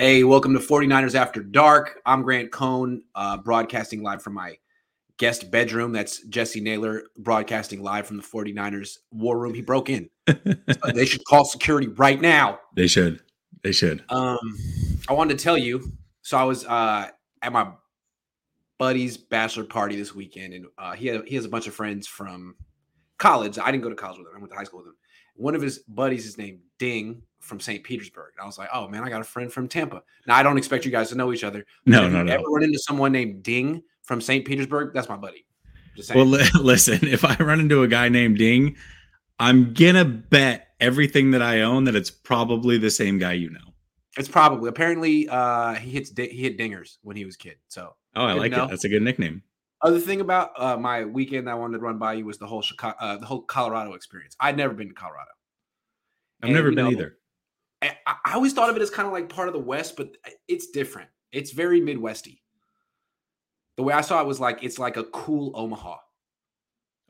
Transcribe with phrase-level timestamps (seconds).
[0.00, 2.00] Hey, welcome to 49ers After Dark.
[2.06, 4.56] I'm Grant Cohn, uh, broadcasting live from my
[5.16, 5.90] guest bedroom.
[5.90, 9.54] That's Jessie Naylor broadcasting live from the 49ers war room.
[9.54, 10.08] He broke in.
[10.28, 12.60] Uh, they should call security right now.
[12.76, 13.20] They should.
[13.64, 14.04] They should.
[14.10, 14.38] Um,
[15.08, 15.90] I wanted to tell you.
[16.22, 17.08] So I was uh,
[17.42, 17.72] at my
[18.78, 22.06] buddy's bachelor party this weekend, and uh, he had, he has a bunch of friends
[22.06, 22.54] from
[23.18, 23.58] college.
[23.58, 24.34] I didn't go to college with him.
[24.36, 24.96] I went to high school with him.
[25.38, 27.82] One of his buddies is named Ding from St.
[27.84, 28.32] Petersburg.
[28.36, 30.02] And I was like, oh man, I got a friend from Tampa.
[30.26, 31.64] Now I don't expect you guys to know each other.
[31.86, 32.32] No, if no, no.
[32.32, 34.44] Ever run into someone named Ding from St.
[34.44, 34.92] Petersburg?
[34.92, 35.46] That's my buddy.
[36.14, 38.76] Well, li- listen, if I run into a guy named Ding,
[39.40, 43.72] I'm gonna bet everything that I own that it's probably the same guy you know.
[44.16, 47.56] it's probably apparently uh, he hits di- he hit dingers when he was a kid.
[47.68, 48.64] So Oh, I like know.
[48.64, 48.70] it.
[48.70, 49.42] That's a good nickname.
[49.82, 52.62] Other thing about uh, my weekend I wanted to run by you was the whole
[52.62, 54.36] Chicago, uh, the whole Colorado experience.
[54.40, 55.30] I'd never been to Colorado.
[56.42, 57.18] I've And, never been know, either.
[57.80, 60.16] I, I always thought of it as kind of like part of the West, but
[60.48, 61.10] it's different.
[61.30, 62.40] It's very Midwesty.
[63.76, 65.96] The way I saw it was like it's like a cool Omaha,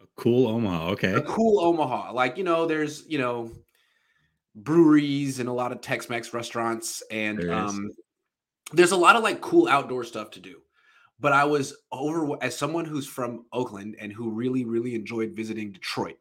[0.03, 0.91] A cool Omaha.
[0.91, 1.13] Okay.
[1.15, 2.13] a cool Omaha.
[2.13, 3.51] Like you know, there's you know
[4.55, 7.91] breweries and a lot of Tex-Mex restaurants, and There um,
[8.73, 10.61] there's a lot of like cool outdoor stuff to do.
[11.21, 15.73] But I was over as someone who's from Oakland and who really really enjoyed visiting
[15.73, 16.19] Detroit.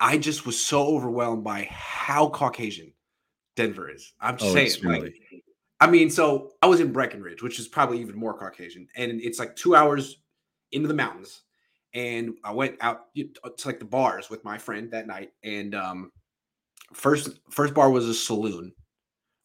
[0.00, 2.92] I just was so overwhelmed by how Caucasian
[3.56, 4.12] Denver is.
[4.20, 5.14] I'm just Oh, saying, like,
[5.80, 9.38] I mean, so I was in Breckenridge, which is probably even more Caucasian, and it's
[9.38, 10.18] like two hours
[10.72, 11.42] into the mountains.
[11.94, 16.12] And I went out to like the bars with my friend that night, and um,
[16.92, 18.72] first first bar was a saloon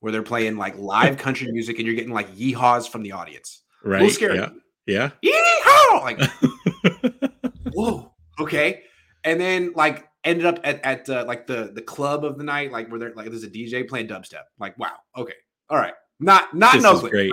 [0.01, 3.61] where they're playing like live country music, and you're getting like yeehaws from the audience.
[3.83, 4.01] A Right.
[4.01, 4.39] little scary.
[4.85, 5.11] Yeah.
[5.23, 6.01] Yeehaw!
[6.01, 7.49] Like Yeah.
[7.73, 8.13] whoa.
[8.39, 8.83] Okay.
[9.23, 12.71] And then like ended up at, at uh, like the the club of the night
[12.71, 14.43] like where there like there's a dj playing dubstep.
[14.59, 14.93] Like wow.
[15.17, 15.33] Okay.
[15.69, 15.93] All right.
[16.19, 17.31] Not not This Oakland, great.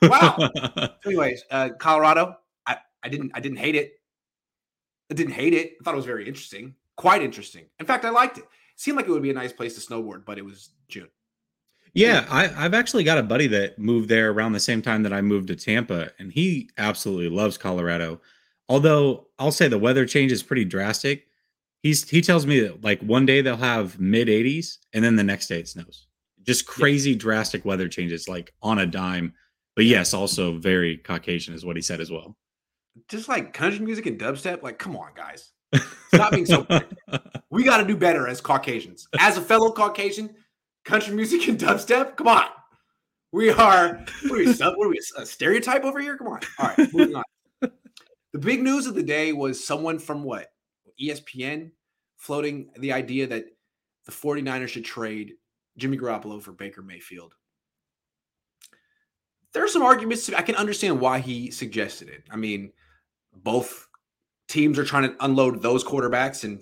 [0.00, 0.88] but- wow.
[1.04, 3.92] Anyways uh colorado i i didn't i didn't hate it.
[5.10, 5.72] I didn't hate it.
[5.80, 6.74] I thought it was very interesting.
[6.96, 7.66] Quite interesting.
[7.80, 8.44] In fact i liked it
[8.76, 11.08] seemed like it would be a nice place to snowboard but it was june
[11.94, 15.12] Yeah, I, I've actually got a buddy that moved there around the same time that
[15.12, 18.20] I moved to Tampa, and he absolutely loves Colorado.
[18.68, 21.26] Although I'll say the weather change is pretty drastic.
[21.82, 25.24] He's he tells me that like one day they'll have mid 80s, and then the
[25.24, 26.06] next day it snows.
[26.42, 29.32] Just crazy drastic weather changes, like on a dime.
[29.76, 32.36] But yes, also very Caucasian is what he said as well.
[33.08, 35.52] just like country music and dubstep like come on guys
[36.12, 36.66] Stop being so
[37.50, 40.34] we got to do better as caucasians as a fellow caucasian
[40.88, 42.16] country music and dubstep?
[42.16, 42.46] Come on.
[43.30, 46.16] We are what are we, sub- what are we a stereotype over here?
[46.16, 46.40] Come on.
[46.58, 47.24] All right moving on.
[48.34, 50.48] The big news of the day was someone from what?
[51.00, 51.70] Espn
[52.18, 53.46] floating the idea that
[54.04, 55.32] the 49ers should trade
[55.78, 57.34] jimmy garoppolo for baker mayfield.
[59.54, 62.24] There are some arguments to, i can understand why he suggested it.
[62.30, 62.72] I mean
[63.34, 63.88] both
[64.48, 66.60] teams are trying to unload those quarterbacks and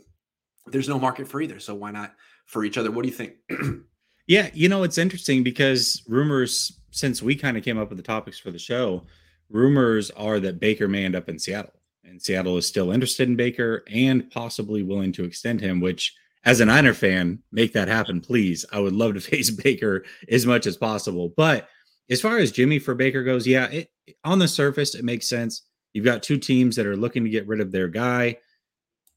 [0.67, 2.15] there's no market for either so why not
[2.47, 2.91] for each other?
[2.91, 3.35] What do you think
[4.27, 8.03] Yeah, you know, it's interesting because rumors, since we kind of came up with the
[8.03, 9.05] topics for the show,
[9.51, 11.73] rumors are that Baker may end up in Seattle.
[12.05, 16.61] And Seattle is still interested in Baker and possibly willing to extend him, which, as
[16.61, 18.65] a Niner fan, make that happen, please.
[18.73, 21.33] I would love to face Baker as much as possible.
[21.37, 21.69] But
[22.11, 23.91] as far as Jimmy for Baker goes, yeah, it,
[24.25, 25.63] on the surface, it makes sense.
[25.93, 28.39] You've got two teams that are looking to get rid of their guy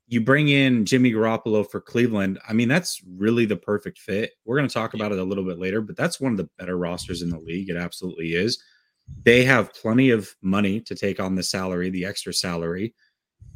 [0.09, 2.39] you bring in Jimmy Garoppolo for Cleveland.
[2.49, 4.31] I mean, that's really the perfect fit.
[4.43, 6.49] We're going to talk about it a little bit later, but that's one of the
[6.57, 7.69] better rosters in the league.
[7.69, 8.61] It absolutely is.
[9.23, 12.95] They have plenty of money to take on the salary, the extra salary,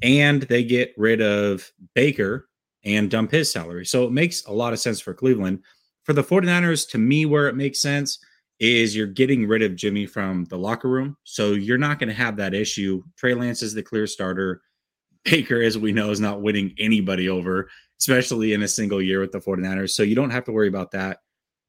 [0.03, 2.49] and they get rid of Baker
[2.83, 3.85] and dump his salary.
[3.87, 5.59] So it makes a lot of sense for Cleveland.
[6.03, 8.19] For the 49ers, to me, where it makes sense
[8.59, 11.17] is you're getting rid of Jimmy from the locker room.
[11.23, 13.01] So you're not going to have that issue.
[13.17, 14.61] Trey Lance is the clear starter.
[15.25, 19.31] Baker, as we know, is not winning anybody over, especially in a single year with
[19.31, 19.91] the 49ers.
[19.91, 21.19] So you don't have to worry about that.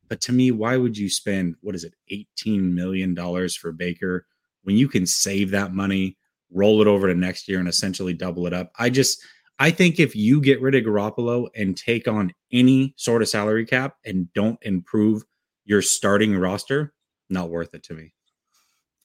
[0.09, 3.17] But to me, why would you spend, what is it, $18 million
[3.51, 4.27] for Baker
[4.62, 6.17] when you can save that money,
[6.51, 8.73] roll it over to next year, and essentially double it up?
[8.79, 9.23] I just,
[9.59, 13.65] I think if you get rid of Garoppolo and take on any sort of salary
[13.65, 15.23] cap and don't improve
[15.65, 16.93] your starting roster,
[17.31, 18.12] not worth it to me.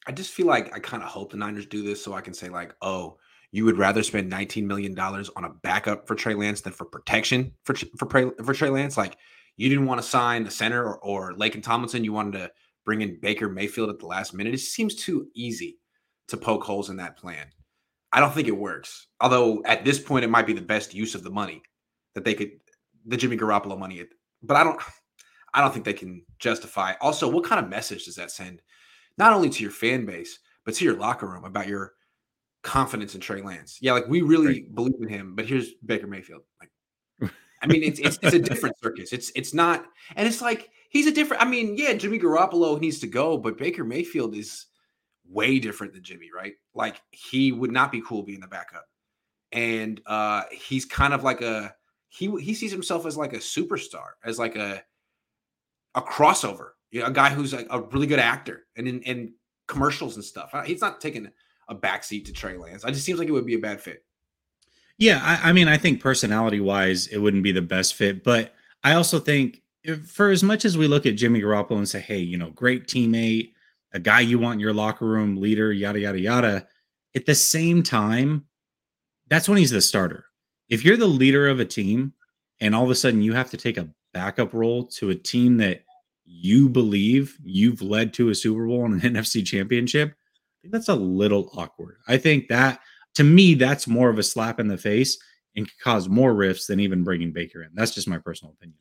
[0.08, 2.34] i just feel like i kind of hope the niners do this so i can
[2.34, 3.18] say like oh
[3.52, 6.86] you would rather spend 19 million dollars on a backup for trey lance than for
[6.86, 9.18] protection for for, for trey lance like
[9.60, 12.06] you didn't want to sign a center or, or and Tomlinson.
[12.06, 12.52] You wanted to
[12.86, 14.54] bring in Baker Mayfield at the last minute.
[14.54, 15.80] It seems too easy
[16.30, 17.48] to poke holes in that plan.
[18.14, 19.08] I don't think it works.
[19.20, 21.62] Although at this point, it might be the best use of the money
[22.16, 22.52] that they could,
[23.06, 24.02] the Jimmy Garoppolo money.
[24.42, 24.82] But I don't,
[25.54, 26.94] I don't think they can justify.
[27.02, 28.62] Also, what kind of message does that send?
[29.18, 31.96] Not only to your fan base, but to your locker room about your
[32.64, 33.78] confidence in Trey Lance.
[33.82, 34.76] Yeah, like we really right.
[34.76, 36.44] believe in him, but here's Baker Mayfield.
[36.60, 39.14] Like, I mean, it's, it's it's a different circus.
[39.14, 39.86] It's it's not,
[40.16, 41.44] and it's like he's a different.
[41.44, 44.66] I mean, yeah, Jimmy Garoppolo needs to go, but Baker Mayfield is
[45.28, 46.54] way different than Jimmy, right?
[46.74, 48.86] Like he would not be cool being the backup,
[49.52, 51.74] and uh he's kind of like a
[52.08, 54.84] he he sees himself as like a superstar, as like a
[55.96, 59.34] a crossover, you know, a guy who's like a really good actor and in, in
[59.68, 60.54] commercials and stuff.
[60.66, 61.30] He's not taking
[61.70, 62.84] a backseat to Trey Lance.
[62.84, 64.04] I just seems like it would be a bad fit.
[64.98, 68.54] Yeah, I, I mean, I think personality wise, it wouldn't be the best fit, but
[68.84, 72.02] I also think if, for as much as we look at Jimmy Garoppolo and say,
[72.02, 73.54] hey, you know, great teammate,
[73.94, 76.68] a guy you want in your locker room, leader, yada, yada, yada,
[77.16, 78.46] at the same time,
[79.30, 80.26] that's when he's the starter.
[80.68, 82.14] If you're the leader of a team
[82.60, 85.58] and all of a sudden you have to take a backup role to a team
[85.58, 85.84] that
[86.26, 90.14] you believe you've led to a Super Bowl and an NFC championship,
[90.62, 91.98] think that's a little awkward.
[92.08, 92.80] I think that
[93.16, 95.18] to me, that's more of a slap in the face
[95.56, 97.70] and could cause more rifts than even bringing Baker in.
[97.74, 98.78] That's just my personal opinion.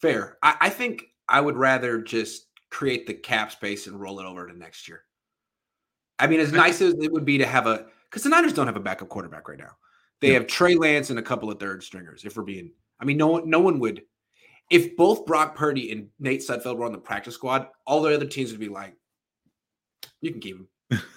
[0.00, 0.38] Fair.
[0.42, 4.46] I, I think I would rather just create the cap space and roll it over
[4.46, 5.02] to next year.
[6.18, 8.66] I mean, as nice as it would be to have a because the Niners don't
[8.66, 9.76] have a backup quarterback right now.
[10.20, 10.34] They yeah.
[10.34, 12.24] have Trey Lance and a couple of third stringers.
[12.24, 14.02] If we're being, I mean, no one, no one would.
[14.70, 18.26] If both Brock Purdy and Nate Sudfeld were on the practice squad, all the other
[18.26, 18.94] teams would be like,
[20.20, 20.68] "You can keep him."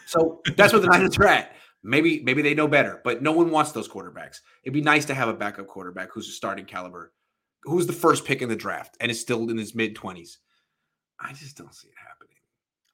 [0.06, 1.56] So that's what the Niners are at.
[1.84, 4.40] Maybe, maybe they know better, but no one wants those quarterbacks.
[4.64, 7.12] It'd be nice to have a backup quarterback who's a starting caliber,
[7.64, 10.38] who's the first pick in the draft and is still in his mid twenties.
[11.20, 12.36] I just don't see it happening.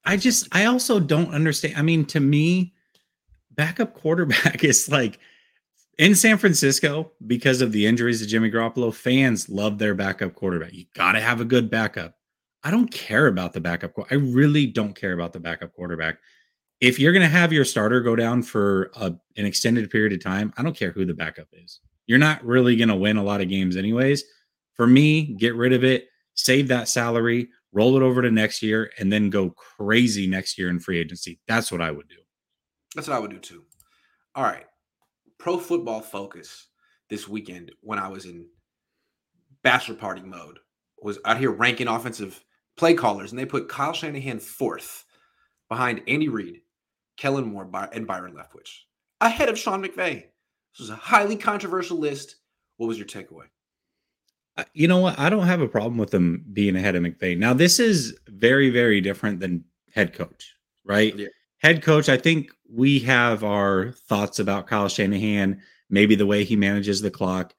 [0.06, 1.75] I just, I also don't understand.
[1.75, 2.74] I mean, to me,
[3.51, 5.19] backup quarterback is like
[5.97, 8.94] in San Francisco because of the injuries to Jimmy Garoppolo.
[8.94, 10.74] Fans love their backup quarterback.
[10.74, 12.15] You got to have a good backup.
[12.63, 13.94] I don't care about the backup.
[14.09, 16.19] I really don't care about the backup quarterback.
[16.79, 20.24] If you're going to have your starter go down for a, an extended period of
[20.24, 21.79] time, I don't care who the backup is.
[22.06, 24.24] You're not really going to win a lot of games, anyways.
[24.75, 28.91] For me, get rid of it, save that salary, roll it over to next year,
[29.00, 31.39] and then go crazy next year in free agency.
[31.47, 32.18] That's what I would do.
[32.95, 33.63] That's what I would do too.
[34.35, 34.65] All right.
[35.39, 36.68] Pro football focus
[37.09, 38.47] this weekend when I was in
[39.63, 40.59] bachelor party mode
[41.01, 42.44] was out here ranking offensive
[42.75, 45.06] play callers, and they put Kyle Shanahan fourth
[45.69, 46.62] behind Andy Reid,
[47.18, 48.84] Kellen Moore, and Byron Leftwich,
[49.22, 50.24] ahead of Sean McVay.
[50.72, 52.36] This was a highly controversial list.
[52.78, 53.46] What was your takeaway?
[54.56, 55.19] Uh, you know what?
[55.19, 57.38] I don't have a problem with them being ahead of McVay.
[57.38, 60.56] Now, this is very, very different than head coach,
[60.86, 61.16] right?
[61.16, 61.28] Yeah.
[61.60, 66.56] Head coach, I think we have our thoughts about Kyle Shanahan, maybe the way he
[66.56, 67.56] manages the clock.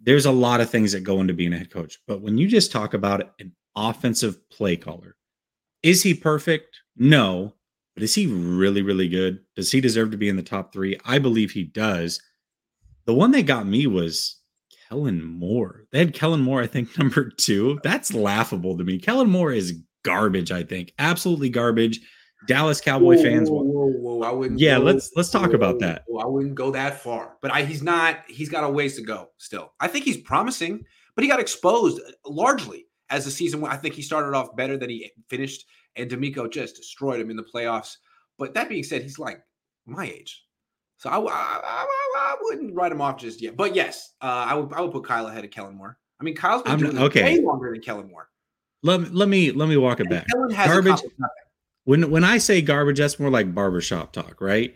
[0.00, 1.98] There's a lot of things that go into being a head coach.
[2.06, 5.16] But when you just talk about an offensive play caller,
[5.82, 6.80] is he perfect?
[6.96, 7.54] No.
[7.96, 9.40] But is he really, really good?
[9.56, 11.00] Does he deserve to be in the top three?
[11.04, 12.20] I believe he does.
[13.06, 14.36] The one that got me was
[14.88, 15.86] Kellen Moore.
[15.90, 17.80] They had Kellen Moore, I think, number two.
[17.82, 18.98] That's laughable to me.
[18.98, 20.92] Kellen Moore is garbage, I think.
[20.98, 22.00] Absolutely garbage.
[22.46, 23.50] Dallas Cowboy whoa, fans.
[23.50, 26.04] Whoa, whoa, I wouldn't yeah, go, let's let's talk about that.
[26.20, 28.20] I wouldn't go that far, but I, he's not.
[28.28, 29.72] He's got a ways to go still.
[29.80, 30.84] I think he's promising,
[31.14, 33.74] but he got exposed uh, largely as the season went.
[33.74, 37.36] I think he started off better than he finished, and DeMeco just destroyed him in
[37.36, 37.96] the playoffs.
[38.38, 39.42] But that being said, he's like
[39.86, 40.46] my age,
[40.98, 41.86] so I, I, I,
[42.16, 43.56] I, wouldn't write him off just yet.
[43.56, 45.98] But yes, uh, I would I would put Kyle ahead of Kellen Moore.
[46.20, 47.22] I mean, Kyle's been I'm, doing okay.
[47.22, 48.28] way longer than Kellen Moore.
[48.82, 50.26] Let, let me let me walk it and back.
[50.28, 51.02] Kellen has garbage.
[51.84, 54.74] When when I say garbage, that's more like barbershop talk, right?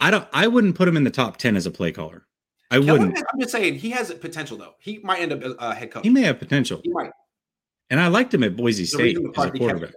[0.00, 0.26] I don't.
[0.32, 2.26] I wouldn't put him in the top ten as a play caller.
[2.70, 3.18] I Kellen, wouldn't.
[3.18, 4.74] I'm just saying he has potential though.
[4.78, 6.04] He might end up a uh, head coach.
[6.04, 6.80] He may have potential.
[6.82, 7.10] He might.
[7.90, 9.92] And I liked him at Boise State as a quarterback.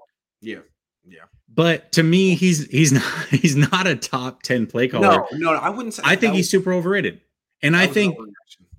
[0.46, 0.60] Yeah.
[1.08, 1.24] Yeah.
[1.54, 5.26] But to me, he's he's not he's not a top 10 play caller.
[5.34, 7.22] No, no, I wouldn't say I think he's super overrated.
[7.62, 8.18] And I think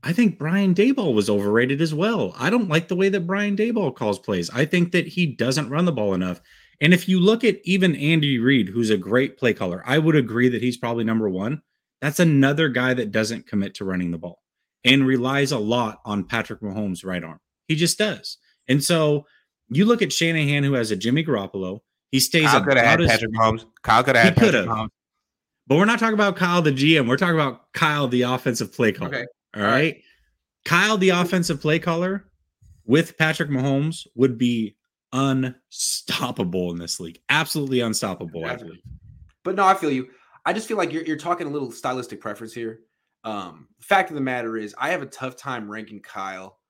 [0.02, 2.35] I think Brian Daboll was overrated as well.
[2.38, 4.50] I don't like the way that Brian Daboll calls plays.
[4.50, 6.40] I think that he doesn't run the ball enough.
[6.80, 10.14] And if you look at even Andy Reid, who's a great play caller, I would
[10.14, 11.62] agree that he's probably number one.
[12.02, 14.42] That's another guy that doesn't commit to running the ball
[14.85, 17.40] and relies a lot on Patrick Mahomes' right arm.
[17.66, 18.37] He just does.
[18.68, 19.26] And so
[19.68, 21.80] you look at Shanahan, who has a Jimmy Garoppolo,
[22.11, 23.64] he stays Kyle could have had Patrick Mahomes.
[23.82, 24.88] Kyle could have had Patrick Mahomes.
[25.66, 27.08] But we're not talking about Kyle the GM.
[27.08, 29.08] We're talking about Kyle the offensive play caller.
[29.08, 29.26] Okay.
[29.56, 30.00] All right.
[30.64, 32.25] Kyle the offensive play caller
[32.85, 34.76] with Patrick Mahomes would be
[35.12, 37.20] unstoppable in this league.
[37.28, 38.82] Absolutely unstoppable, I believe.
[39.42, 40.08] But no, I feel you.
[40.44, 42.80] I just feel like you're, you're talking a little stylistic preference here.
[43.25, 46.61] Um, fact of the matter is, I have a tough time ranking Kyle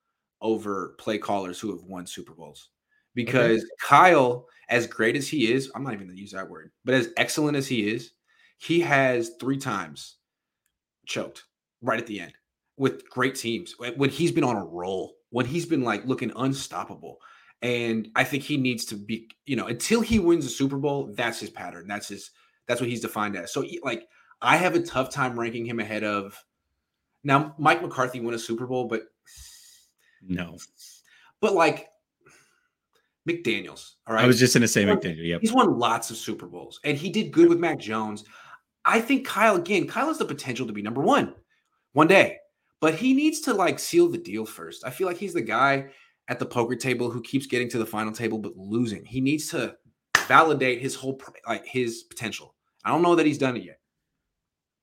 [0.41, 2.71] over play callers who have won Super Bowls
[3.17, 3.71] because okay.
[3.81, 6.95] Kyle, as great as he is, I'm not even going to use that word, but
[6.95, 8.13] as excellent as he is,
[8.59, 10.17] he has three times
[11.07, 11.45] choked
[11.83, 12.35] right at the end
[12.77, 17.19] with great teams when he's been on a roll, when he's been like looking unstoppable.
[17.63, 21.11] And I think he needs to be, you know, until he wins a Super Bowl,
[21.15, 21.89] that's his pattern.
[21.89, 22.31] That's his,
[22.69, 23.51] that's what he's defined as.
[23.53, 24.07] So, like,
[24.43, 26.39] I have a tough time ranking him ahead of
[27.25, 29.05] now Mike McCarthy won a Super Bowl, but
[30.23, 30.59] no,
[31.41, 31.89] but like
[33.27, 33.93] McDaniels.
[34.07, 34.25] All right.
[34.25, 35.27] I was just going to say McDaniel.
[35.27, 35.41] Yep.
[35.41, 38.25] He's won lots of Super Bowls and he did good with Mac Jones.
[38.85, 41.35] I think Kyle, again, Kyle has the potential to be number one
[41.93, 42.39] one day,
[42.81, 44.85] but he needs to like seal the deal first.
[44.85, 45.89] I feel like he's the guy
[46.29, 49.05] at the poker table who keeps getting to the final table but losing.
[49.05, 49.77] He needs to
[50.27, 52.55] validate his whole like his potential.
[52.85, 53.81] I don't know that he's done it yet.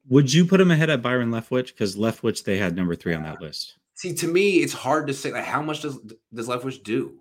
[0.10, 1.68] Would you put him ahead of Byron Leftwich?
[1.68, 3.78] Because Leftwich they had number three on that list.
[3.96, 5.98] See, to me, it's hard to say like how much does
[6.34, 7.20] does Leftwich do?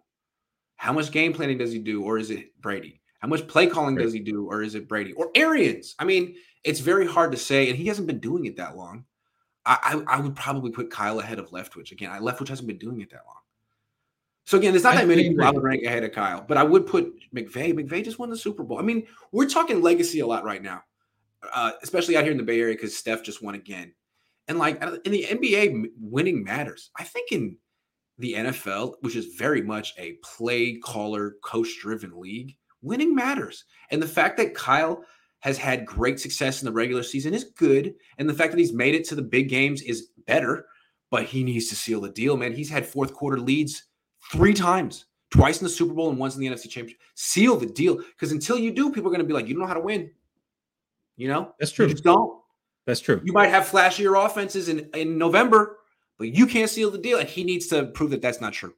[0.83, 3.01] How much game planning does he do, or is it Brady?
[3.21, 5.95] How much play calling does he do, or is it Brady or Arians?
[5.97, 6.35] I mean,
[6.65, 9.05] it's very hard to say, and he hasn't been doing it that long.
[9.65, 12.11] I, I, I would probably put Kyle ahead of Leftwich again.
[12.11, 13.37] I, Leftwich hasn't been doing it that long.
[14.45, 16.65] So again, there's not that many people I would rank ahead of Kyle, but I
[16.65, 17.73] would put McVay.
[17.73, 18.81] McVay just won the Super Bowl.
[18.81, 20.83] I mean, we're talking legacy a lot right now,
[21.55, 23.95] uh, especially out here in the Bay Area because Steph just won again.
[24.49, 26.91] And like in the NBA, winning matters.
[26.99, 27.57] I think in
[28.19, 33.65] the NFL, which is very much a play caller, coach driven league, winning matters.
[33.91, 35.05] And the fact that Kyle
[35.41, 37.95] has had great success in the regular season is good.
[38.19, 40.67] And the fact that he's made it to the big games is better,
[41.11, 42.53] but he needs to seal the deal, man.
[42.53, 43.85] He's had fourth quarter leads
[44.31, 47.01] three times, twice in the Super Bowl and once in the NFC Championship.
[47.15, 47.97] Seal the deal.
[47.97, 49.81] Because until you do, people are going to be like, you don't know how to
[49.81, 50.11] win.
[51.17, 51.55] You know?
[51.59, 51.87] That's true.
[51.87, 52.41] You just don't.
[52.87, 53.21] That's true.
[53.25, 55.79] You might have flashier offenses in, in November,
[56.29, 57.19] you can't seal the deal.
[57.19, 58.75] And he needs to prove that that's not true.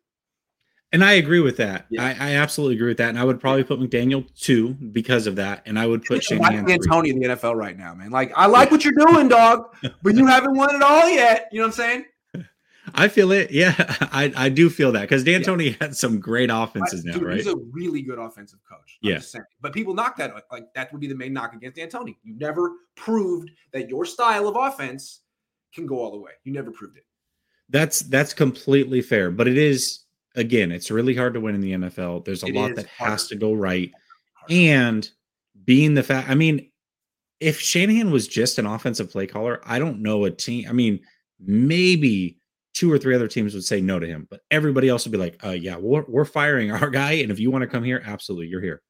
[0.95, 1.87] And I agree with that.
[1.91, 2.05] Yeah.
[2.05, 3.09] I, I, absolutely agree with that.
[3.09, 5.63] And I would probably put McDaniel two because of that.
[5.67, 6.65] And I would put Shanahan.
[6.89, 8.13] Tony in the NFL right now, man.
[8.13, 11.49] Like, I like what you're doing, dog, but you haven't won it all yet.
[11.51, 12.47] You know what I'm saying?
[12.95, 13.51] I feel it.
[13.51, 13.75] Yeah,
[14.13, 15.77] I, I do feel that because D'Antoni yeah.
[15.81, 17.37] had some great offenses now, Dude, right?
[17.39, 18.99] He's a really good offensive coach.
[19.03, 19.41] I'm yeah.
[19.61, 20.33] But people knock that.
[20.53, 22.15] Like that would be the main knock against D'Antoni.
[22.23, 25.23] You never proved that your style of offense
[25.75, 26.33] can go all the way.
[26.45, 27.05] You never proved it.
[27.71, 29.31] That's that's completely fair.
[29.31, 30.05] But it is
[30.35, 32.25] again, it's really hard to win in the NFL.
[32.25, 33.13] There's a it lot that hard.
[33.13, 33.91] has to go right.
[34.51, 35.09] And
[35.65, 36.71] being the fact, I mean,
[37.41, 40.67] if Shanahan was just an offensive play caller, I don't know a team.
[40.69, 41.01] I mean,
[41.41, 42.39] maybe
[42.75, 45.19] two or three other teams would say no to him, but everybody else would be
[45.19, 47.13] like, uh, yeah, we're, we're firing our guy.
[47.13, 48.83] And if you want to come here, absolutely, you're here.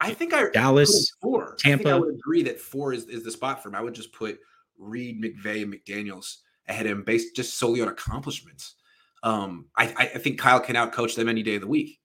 [0.00, 1.56] I think I Dallas, four.
[1.58, 1.90] Tampa.
[1.90, 3.74] I, I, would agree that four is, is the spot for him.
[3.74, 4.38] I would just put
[4.78, 6.36] Reid, McVay, and McDaniels
[6.68, 8.74] ahead of him based just solely on accomplishments.
[9.22, 11.98] Um, I, I think Kyle can outcoach them any day of the week,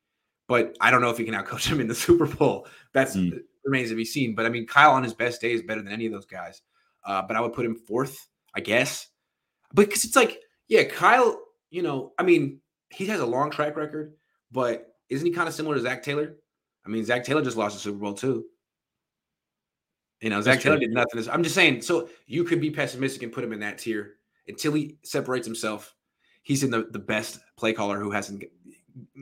[0.48, 2.68] but I don't know if he can outcoach them in the Super Bowl.
[2.94, 3.40] That's mm.
[3.66, 4.36] remains to be seen.
[4.36, 6.62] But I mean, Kyle on his best day is better than any of those guys.
[7.06, 9.08] Uh, but I would put him fourth, I guess,
[9.74, 11.40] because it's like yeah, Kyle,
[11.70, 14.14] you know, I mean, he has a long track record,
[14.52, 16.36] but isn't he kind of similar to Zac Taylor?
[16.86, 18.46] I mean, Zac Taylor just lost the Super Bowl too.
[20.22, 21.30] You know, Zac Taylor did nothing.
[21.30, 24.16] I'm just saying, so you could be pessimistic and put him in that tier
[24.48, 25.96] until he separates himself.
[26.44, 28.44] He's in the, the best play caller who hasn't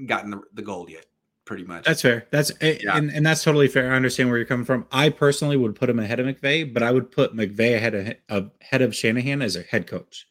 [0.07, 1.05] gotten the, the gold yet,
[1.45, 1.85] pretty much.
[1.85, 2.27] That's fair.
[2.31, 2.95] That's yeah.
[2.95, 3.91] and, and that's totally fair.
[3.91, 4.87] I understand where you're coming from.
[4.91, 8.51] I personally would put him ahead of McVay, but I would put McVay ahead of,
[8.61, 10.27] ahead of Shanahan as a head coach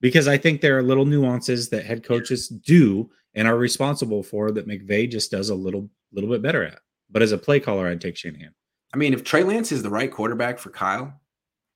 [0.00, 4.50] because I think there are little nuances that head coaches do and are responsible for
[4.50, 6.80] that McVay just does a little little bit better at.
[7.10, 8.54] But as a play caller, I'd take Shanahan.
[8.92, 11.20] I mean, if Trey Lance is the right quarterback for Kyle,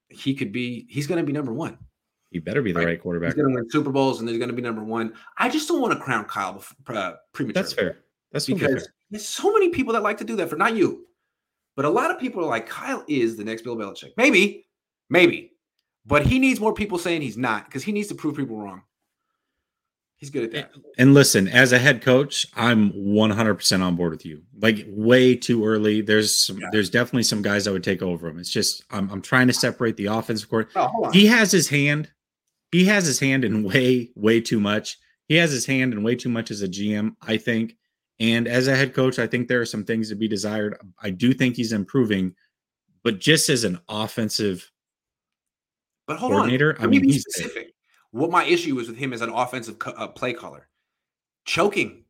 [0.08, 0.86] he could be.
[0.88, 1.78] He's going to be number one.
[2.34, 3.28] He better be the right, right quarterback.
[3.28, 5.12] He's going to win Super Bowls, and he's going to be number one.
[5.38, 7.52] I just don't want to crown Kyle before, uh, prematurely.
[7.52, 8.00] That's fair.
[8.32, 8.94] That's because fair.
[9.12, 11.06] there's so many people that like to do that for not you,
[11.76, 14.14] but a lot of people are like Kyle is the next Bill Belichick.
[14.16, 14.66] Maybe,
[15.08, 15.52] maybe,
[16.04, 18.82] but he needs more people saying he's not because he needs to prove people wrong.
[20.24, 20.70] He's good at that.
[20.96, 24.42] And listen, as a head coach, I'm 100% on board with you.
[24.58, 26.00] Like way too early.
[26.00, 26.68] There's some, yeah.
[26.72, 28.38] there's definitely some guys I would take over him.
[28.38, 30.70] It's just I'm, I'm trying to separate the offensive court.
[30.76, 32.10] Oh, he has his hand.
[32.74, 34.98] He has his hand in way way too much.
[35.28, 37.76] He has his hand in way too much as a GM, I think.
[38.18, 40.76] And as a head coach, I think there are some things to be desired.
[41.00, 42.34] I do think he's improving,
[43.04, 44.68] but just as an offensive
[46.08, 46.84] but hold coordinator, on.
[46.84, 47.74] I mean, be specific.
[48.10, 50.66] What my issue is with him as an offensive uh, play caller,
[51.44, 52.02] choking.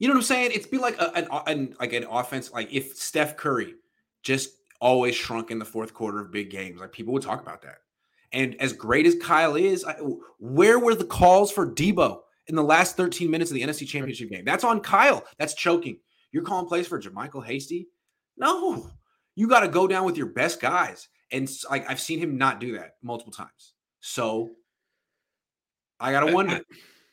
[0.00, 0.50] You know what I'm saying?
[0.54, 2.52] It's be like a, an, an like an offense.
[2.52, 3.76] Like if Steph Curry
[4.24, 4.48] just
[4.80, 7.76] always shrunk in the fourth quarter of big games, like people would talk about that.
[8.32, 9.94] And as great as Kyle is, I,
[10.38, 14.30] where were the calls for Deebo in the last 13 minutes of the NFC Championship
[14.30, 14.44] game.
[14.44, 15.24] That's on Kyle.
[15.38, 15.98] That's choking.
[16.32, 17.88] You're calling plays for JaMycal Hasty?
[18.36, 18.90] No.
[19.34, 21.08] You got to go down with your best guys.
[21.30, 23.72] And like I've seen him not do that multiple times.
[24.00, 24.50] So
[25.98, 26.60] I gotta wonder.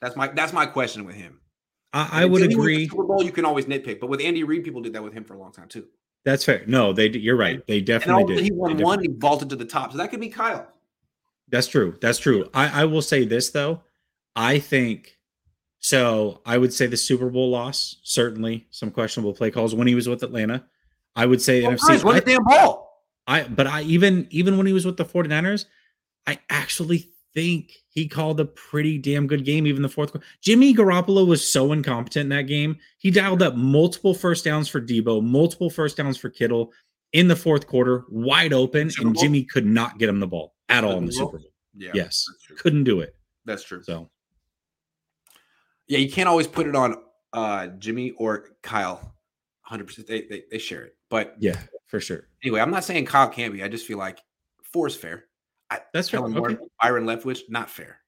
[0.01, 1.39] That's my that's my question with him.
[1.93, 2.87] I, I would agree.
[2.87, 5.23] Super Bowl, you can always nitpick, but with Andy Reid, people did that with him
[5.23, 5.87] for a long time too.
[6.25, 6.63] That's fair.
[6.67, 7.65] No, they you're right.
[7.65, 8.43] They definitely did.
[8.43, 9.01] He won one.
[9.01, 10.67] He vaulted to the top, so that could be Kyle.
[11.51, 11.97] That's true.
[12.01, 12.49] That's true.
[12.53, 13.81] I, I will say this though.
[14.35, 15.17] I think
[15.79, 16.41] so.
[16.45, 20.07] I would say the Super Bowl loss certainly some questionable play calls when he was
[20.07, 20.65] with Atlanta.
[21.15, 22.03] I would say NFC.
[22.03, 23.03] What damn ball?
[23.27, 25.65] I but I even even when he was with the 49ers,
[26.27, 30.25] I actually think he called a pretty damn good game, even the fourth quarter.
[30.41, 32.77] Jimmy Garoppolo was so incompetent in that game.
[32.97, 36.71] He dialed up multiple first downs for Deebo, multiple first downs for Kittle
[37.13, 40.83] in the fourth quarter, wide open, and Jimmy could not get him the ball at
[40.83, 41.47] all in the Super Bowl.
[41.75, 42.25] Yeah, yes,
[42.57, 43.15] couldn't do it.
[43.45, 43.83] That's true.
[43.83, 44.09] So,
[45.87, 46.95] yeah, you can't always put it on
[47.33, 49.15] uh Jimmy or Kyle.
[49.61, 52.27] Hundred percent, they, they they share it, but yeah, for sure.
[52.43, 53.63] Anyway, I'm not saying Kyle can't be.
[53.63, 54.19] I just feel like
[54.63, 55.25] four is fair.
[55.69, 56.21] I, That's fair.
[56.21, 56.57] Okay.
[56.81, 57.99] Byron Leftwich, not fair.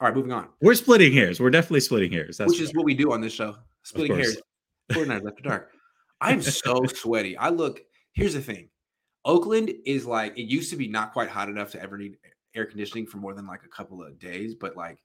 [0.00, 0.48] All right, moving on.
[0.62, 1.40] We're splitting hairs.
[1.40, 2.38] We're definitely splitting hairs.
[2.38, 3.56] That's which is what we do on this show.
[3.82, 4.38] Splitting hairs.
[4.92, 5.70] Fortnite left or dark.
[6.20, 7.36] I'm so sweaty.
[7.36, 7.82] I look.
[8.12, 8.70] Here's the thing.
[9.24, 12.16] Oakland is like it used to be not quite hot enough to ever need
[12.54, 14.98] air conditioning for more than like a couple of days, but like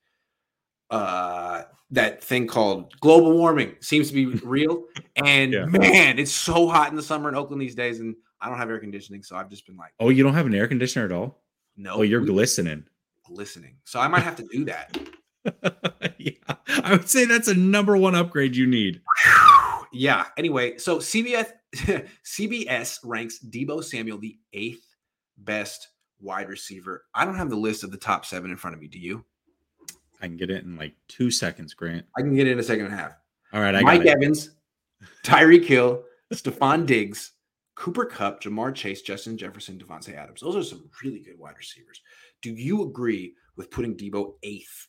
[0.91, 4.83] uh that thing called global warming seems to be real.
[5.15, 5.65] And yeah.
[5.65, 8.69] man, it's so hot in the summer in Oakland these days, and I don't have
[8.69, 11.11] air conditioning, so I've just been like, oh, you don't have an air conditioner at
[11.11, 11.41] all?
[11.77, 11.95] No.
[11.95, 12.85] Oh, you're glistening.
[13.25, 13.77] Glistening.
[13.85, 14.97] So I might have to do that.
[16.17, 16.31] yeah,
[16.83, 19.01] I would say that's a number one upgrade you need.
[19.93, 20.25] yeah.
[20.37, 24.85] Anyway, so CBS CBS ranks Deebo Samuel the eighth
[25.37, 25.89] best
[26.19, 27.05] wide receiver.
[27.13, 28.87] I don't have the list of the top seven in front of me.
[28.87, 29.25] Do you?
[30.21, 32.05] I can get it in like two seconds, Grant.
[32.17, 33.13] I can get it in a second and a half.
[33.53, 34.51] All right, I Mike Evans,
[35.23, 37.33] Tyreek Hill, Stefon Diggs,
[37.75, 40.41] Cooper Kupp, Ja'Marr Chase, Justin Jefferson, Davante Adams.
[40.41, 42.01] Those are some really good wide receivers.
[42.41, 44.87] Do you agree with putting Deebo eighth?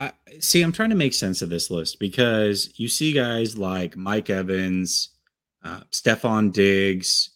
[0.00, 3.96] I, see, I'm trying to make sense of this list because you see guys like
[3.96, 5.10] Mike Evans,
[5.64, 7.30] uh, Stefon Diggs,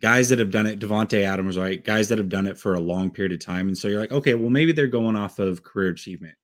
[0.00, 1.82] guys that have done it, Davante Adams, right?
[1.82, 3.68] Guys that have done it for a long period of time.
[3.68, 6.34] And so you're like, okay, well, maybe they're going off of career achievement.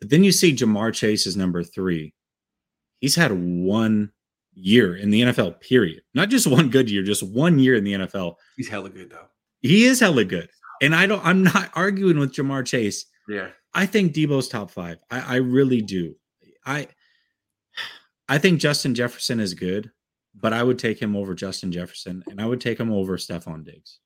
[0.00, 2.14] But then you see Ja'Marr Chase is number three.
[3.00, 4.12] He's had one
[4.54, 6.02] year in the NFL, period.
[6.14, 8.36] Not just one good year, just one year in the NFL.
[8.56, 9.26] He's hella good though.
[9.60, 10.48] He is hella good.
[10.82, 13.06] And I don't I'm not arguing with Ja'Marr Chase.
[13.28, 13.48] Yeah.
[13.72, 14.98] I think Deebo's top five.
[15.10, 16.14] I, I really do.
[16.64, 16.88] I
[18.28, 19.90] I think Justin Jefferson is good,
[20.38, 23.64] but I would take him over Justin Jefferson and I would take him over Stefon
[23.64, 24.00] Diggs.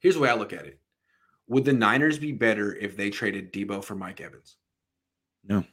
[0.00, 0.78] Here's the way I look at it.
[1.48, 4.56] Would the Niners be better if they traded Deebo for Mike Evans?
[5.44, 5.64] No.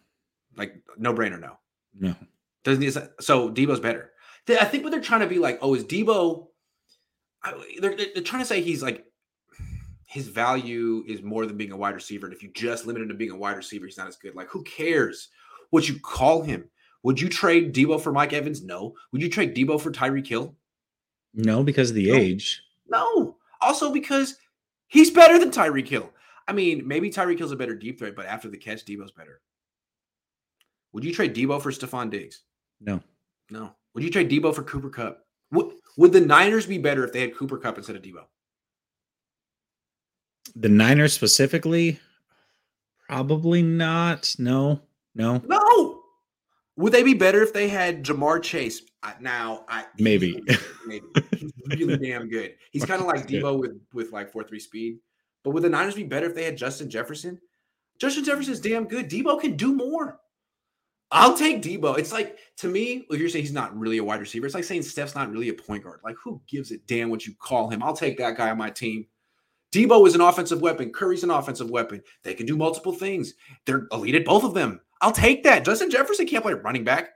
[0.56, 1.58] Like no brainer, no.
[1.97, 2.15] No.
[2.63, 2.91] Doesn't he?
[3.19, 4.12] So Deebo's better.
[4.47, 6.47] I think what they're trying to be like, oh, is Deebo?
[7.80, 9.06] They're, they're trying to say he's like
[10.10, 12.25] his value is more than being a wide receiver.
[12.25, 14.36] And if you just limit him to being a wide receiver, he's not as good.
[14.36, 15.30] Like, who cares
[15.69, 16.67] what you call him?
[17.04, 18.62] Would you trade Deebo for Mike Evans?
[18.62, 18.94] No.
[19.12, 20.56] Would you trade Deebo for Tyreek Hill?
[21.34, 22.16] No, because of the no.
[22.16, 22.62] age.
[22.90, 23.38] No.
[23.62, 24.36] Also because
[24.88, 26.12] he's better than Tyreek Hill.
[26.48, 29.42] I mean, maybe Tyreek Hill's a better deep threat, but after the catch, Deebo's better.
[30.94, 32.42] Would you trade Deebo for Stefon Diggs?
[32.82, 33.02] No.
[33.50, 33.72] No.
[33.94, 35.26] Would you trade Deebo for Cooper Kupp?
[35.52, 38.24] Would, would the Niners be better if they had Cooper Kupp instead of Deebo?
[40.56, 42.00] The Niners specifically?
[43.08, 44.36] Probably not.
[44.38, 44.82] No.
[45.16, 45.42] No.
[45.46, 45.88] No.
[46.80, 48.84] Would they be better if they had Ja'Marr Chase?
[49.20, 50.42] Now, I maybe,
[50.88, 52.56] maybe he's really damn good.
[52.72, 55.00] He's kind of like Deebo with with like four three speed.
[55.44, 57.38] But would the Niners be better if they had Justin Jefferson?
[58.00, 59.10] Justin Jefferson's damn good.
[59.10, 60.22] Deebo can do more.
[61.12, 61.98] I'll take Deebo.
[61.98, 64.63] It's like to me, if you're saying he's not really a wide receiver, it's like
[64.63, 66.00] saying Steph's not really a point guard.
[66.06, 67.84] Like, who gives a damn what you call him?
[67.84, 69.06] I'll take that guy on my team.
[69.74, 70.94] Deebo is an offensive weapon.
[70.94, 72.02] Curry's an offensive weapon.
[72.24, 73.34] They can do multiple things.
[73.65, 74.80] They're elite at both of them.
[75.02, 75.66] I'll take that.
[75.66, 77.10] Justin Jefferson can't play running back.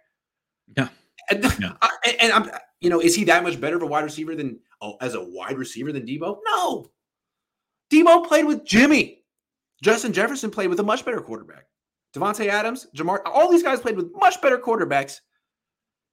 [0.77, 0.89] No.
[1.29, 1.75] And, no.
[1.81, 4.59] I, and I'm, you know, is he that much better of a wide receiver than
[4.81, 6.37] oh, as a wide receiver than Deebo?
[6.45, 6.91] No.
[7.91, 9.23] Deebo played with Jimmy.
[9.81, 11.65] Justin Jefferson played with a much better quarterback.
[12.15, 15.19] Davante Adams, Ja'Marr, all these guys played with much better quarterbacks.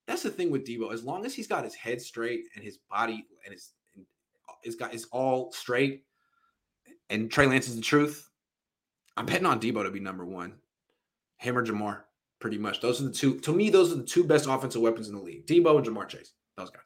[0.06, 0.92] That's the thing with Deebo.
[0.92, 3.70] As long as he's got his head straight and his body and his
[4.64, 6.04] is got is all straight,
[7.08, 8.28] and Trey Lance is the truth.
[9.16, 10.54] I'm betting on Deebo to be number one.
[11.40, 12.02] Him or Ja'Marr,
[12.38, 12.80] pretty much.
[12.80, 13.40] Those are the two.
[13.40, 15.46] To me, those are the two best offensive weapons in the league.
[15.46, 16.32] Deebo and Ja'Marr Chase.
[16.56, 16.82] Those guys.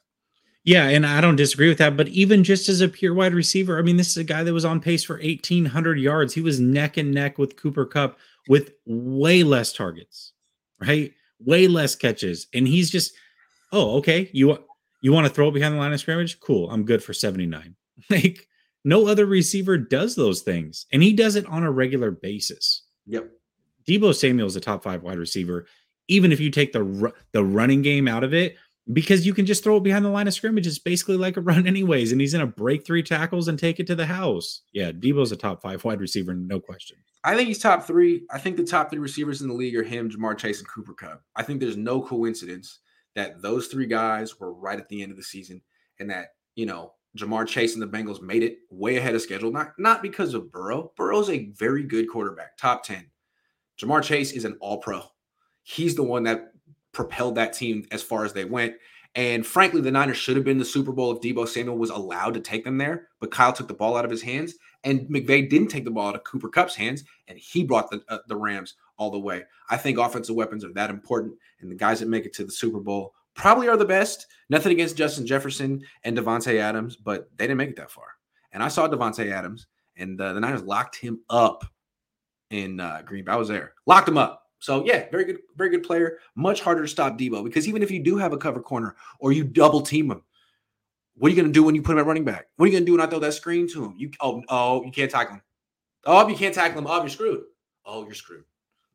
[0.63, 1.97] Yeah, and I don't disagree with that.
[1.97, 4.53] But even just as a pure wide receiver, I mean, this is a guy that
[4.53, 6.33] was on pace for 1,800 yards.
[6.33, 10.31] He was neck and neck with Cooper Kupp with way less targets,
[10.79, 11.13] right?
[11.39, 12.47] Way less catches.
[12.53, 13.13] And he's just,
[13.73, 14.29] oh, okay.
[14.31, 14.57] You
[15.01, 16.39] you want to throw it behind the line of scrimmage?
[16.39, 16.71] Cool.
[16.71, 17.75] I'm good for 79.
[18.09, 18.47] Like
[18.83, 20.85] no other receiver does those things.
[20.91, 22.83] And he does it on a regular basis.
[23.07, 23.31] Yep.
[23.87, 25.65] Deebo Samuel is a top five wide receiver,
[26.07, 28.55] even if you take the the running game out of it,
[28.93, 30.67] because you can just throw it behind the line of scrimmage.
[30.67, 32.11] It's basically like a run, anyways.
[32.11, 34.61] And he's going to break three tackles and take it to the house.
[34.73, 36.97] Yeah, Deebo's a top five wide receiver, no question.
[37.23, 38.23] I think he's top three.
[38.31, 40.93] I think the top three receivers in the league are him, Ja'Marr Chase, and Cooper
[40.93, 41.23] Kupp.
[41.35, 42.79] I think there's no coincidence
[43.15, 45.61] that those three guys were right at the end of the season
[45.99, 49.51] and that, you know, Ja'Marr Chase and the Bengals made it way ahead of schedule.
[49.51, 50.91] Not, not because of Burrow.
[50.97, 53.09] Burrow's a very good quarterback, top 10.
[53.79, 55.01] Ja'Marr Chase is an all pro.
[55.63, 56.51] He's the one that
[56.91, 58.75] propelled that team as far as they went.
[59.15, 62.33] And frankly, the Niners should have been the Super Bowl if Deebo Samuel was allowed
[62.33, 63.07] to take them there.
[63.19, 66.09] But Kyle took the ball out of his hands, and McVay didn't take the ball
[66.09, 69.43] out of Cooper Kupp's hands, and he brought the uh, the Rams all the way.
[69.69, 72.51] I think offensive weapons are that important, and the guys that make it to the
[72.51, 74.27] Super Bowl probably are the best.
[74.49, 78.07] Nothing against Justin Jefferson and Davante Adams, but they didn't make it that far.
[78.51, 81.65] And I saw Davante Adams, and uh, the Niners locked him up
[82.49, 83.31] in uh, Green Bay.
[83.31, 84.43] I was there, locked him up.
[84.59, 86.19] So yeah, very good, very good player.
[86.35, 89.31] Much harder to stop Deebo because even if you do have a cover corner or
[89.31, 90.23] you double team him,
[91.17, 92.47] what are you going to do when you put him at running back?
[92.55, 93.93] What are you going to do when I throw that screen to him?
[93.97, 95.41] You oh oh you can't tackle him.
[96.05, 96.87] Oh you can't tackle him.
[96.87, 97.43] Oh you're screwed.
[97.85, 98.43] Oh you're screwed.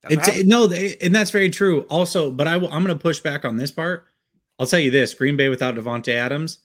[0.08, 1.82] It's no, they, and that's very true.
[1.82, 4.06] Also, but I will, I'm going to push back on this part.
[4.58, 6.58] I'll tell you this: Green Bay without Davante Adams,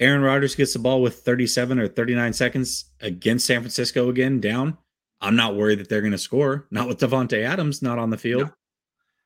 [0.00, 4.76] Aaron Rodgers gets the ball with 37 or 39 seconds against San Francisco again, down.
[5.20, 6.66] I'm not worried that they're going to score.
[6.70, 8.42] Not with Davante Adams not on the field.
[8.42, 8.54] No.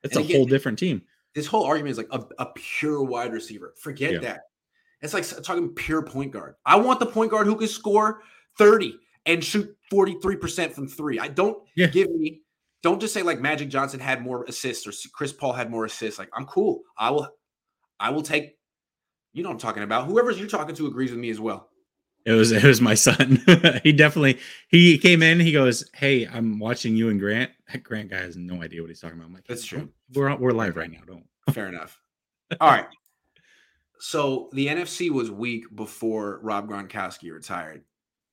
[0.04, 1.02] It's and a again, whole different team.
[1.34, 3.74] This whole argument is like a, a pure wide receiver.
[3.78, 4.18] Forget yeah.
[4.20, 4.40] that.
[5.00, 6.54] It's like talking pure point guard.
[6.64, 8.22] I want the point guard who can score
[8.58, 11.18] 30 and shoot 43% from three.
[11.18, 11.86] I don't yeah.
[11.86, 12.42] give me,
[12.82, 16.18] don't just say like Magic Johnson had more assists or Chris Paul had more assists.
[16.18, 16.82] Like I'm cool.
[16.96, 17.28] I will,
[18.00, 18.56] I will take,
[19.32, 20.06] you know I'm talking about.
[20.06, 21.68] Whoever's you're talking to agrees with me as well.
[22.24, 23.42] It was it was my son.
[23.82, 25.40] he definitely he came in.
[25.40, 27.50] He goes, "Hey, I'm watching you and Grant."
[27.82, 29.28] Grant guy has no idea what he's talking about.
[29.28, 29.88] I'm like, "That's true.
[30.12, 31.00] We're we're live right now.
[31.06, 31.98] Don't." Fair enough.
[32.60, 32.86] All right.
[34.00, 37.84] So the NFC was weak before Rob Gronkowski retired.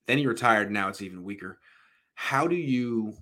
[0.08, 0.72] Then he retired.
[0.72, 1.60] Now it's even weaker.
[2.14, 3.14] How do you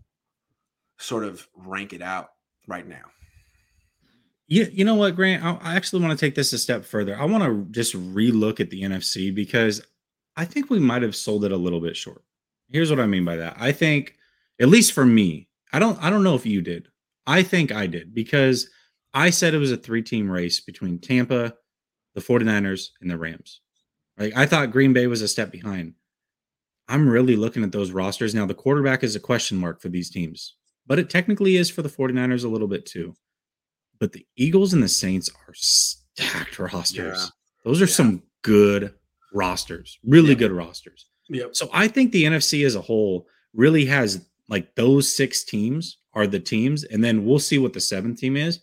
[0.98, 2.30] sort of rank it out
[2.68, 3.04] right now?
[4.48, 5.44] You, you know what, Grant?
[5.44, 7.18] I actually want to take this a step further.
[7.18, 9.82] I want to just relook at the NFC because
[10.36, 12.24] I think we might have sold it a little bit short.
[12.70, 13.56] Here's what I mean by that.
[13.60, 14.16] I think,
[14.60, 16.88] at least for me, I don't I don't know if you did.
[17.26, 18.70] I think I did because
[19.14, 21.54] I said it was a three-team race between Tampa,
[22.16, 23.62] the 49ers, and the Rams.
[24.18, 25.94] Like I thought Green Bay was a step behind.
[26.88, 28.36] I'm really looking at those rosters.
[28.36, 31.82] Now, the quarterback is a question mark for these teams, but it technically is for
[31.82, 33.16] the 49ers a little bit too.
[34.00, 37.20] But the Eagles and the Saints are stacked rosters.
[37.20, 37.26] Yeah.
[37.64, 37.92] Those are yeah.
[37.92, 38.94] some good
[39.34, 40.36] rosters, really yeah.
[40.36, 41.08] good rosters.
[41.30, 41.56] Yep.
[41.56, 46.28] So I think the NFC as a whole really has like those six teams are
[46.28, 48.60] the teams, and then we'll see what the seventh team is.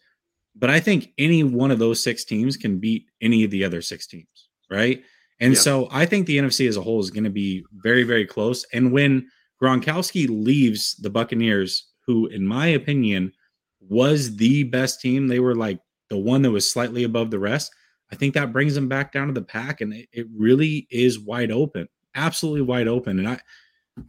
[0.57, 3.81] But I think any one of those six teams can beat any of the other
[3.83, 5.03] six teams, right?
[5.41, 5.61] And yeah.
[5.61, 8.67] so I think the NFC as a whole is going to be very, very close.
[8.73, 9.29] And when
[9.63, 13.33] Gronkowski leaves the Buccaneers, who, in my opinion,
[13.81, 15.79] was the best team, they were like
[16.11, 17.73] the one that was slightly above the rest.
[18.13, 21.19] I think that brings them back down to the pack, and it, it really is
[21.19, 23.19] wide open, absolutely wide open.
[23.19, 23.41] And I,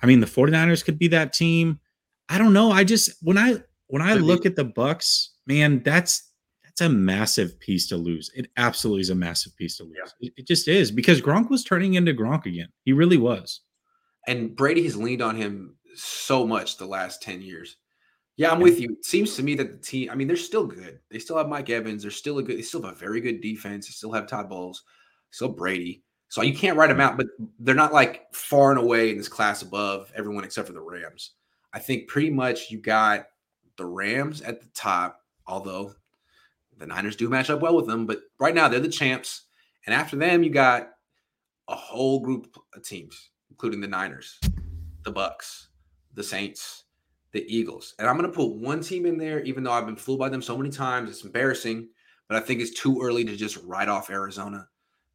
[0.02, 1.80] I mean, the 49ers could be that team.
[2.30, 2.72] I don't know.
[2.72, 6.32] I just when I when I look at the Bucs, man, that's
[6.64, 8.32] that's a massive piece to lose.
[8.34, 9.98] It absolutely is a massive piece to lose.
[9.98, 10.28] Yeah.
[10.28, 12.70] It, it, just is because Gronk was turning into Gronk again.
[12.86, 13.62] He really was.
[14.28, 17.76] And Brady has leaned on him so much the last 10 years.
[18.38, 18.94] Yeah, I'm with you.
[18.94, 21.00] It seems to me that the team, I mean, they're still good.
[21.10, 22.02] They still have Mike Evans.
[22.02, 23.88] They're still a good, they still have a very good defense.
[23.88, 24.84] They still have Todd Bowles,
[25.30, 26.04] still Brady.
[26.30, 27.28] So you can't write them out, but
[27.60, 31.32] they're not like far and away in this class above everyone except for the Rams.
[31.74, 33.26] I think pretty much you got
[33.78, 35.94] the Rams at the top, although
[36.78, 38.06] the Niners do match up well with them.
[38.06, 39.44] But right now they're the champs.
[39.86, 40.90] And after them, you got
[41.68, 44.40] a whole group of teams, including the Niners,
[45.04, 45.68] the Bucs,
[46.14, 46.86] the Saints,
[47.32, 47.96] the Eagles.
[48.00, 50.30] And I'm going to put one team in there, even though I've been fooled by
[50.30, 51.10] them so many times.
[51.10, 51.90] It's embarrassing,
[52.28, 54.68] but I think it's too early to just write off Arizona.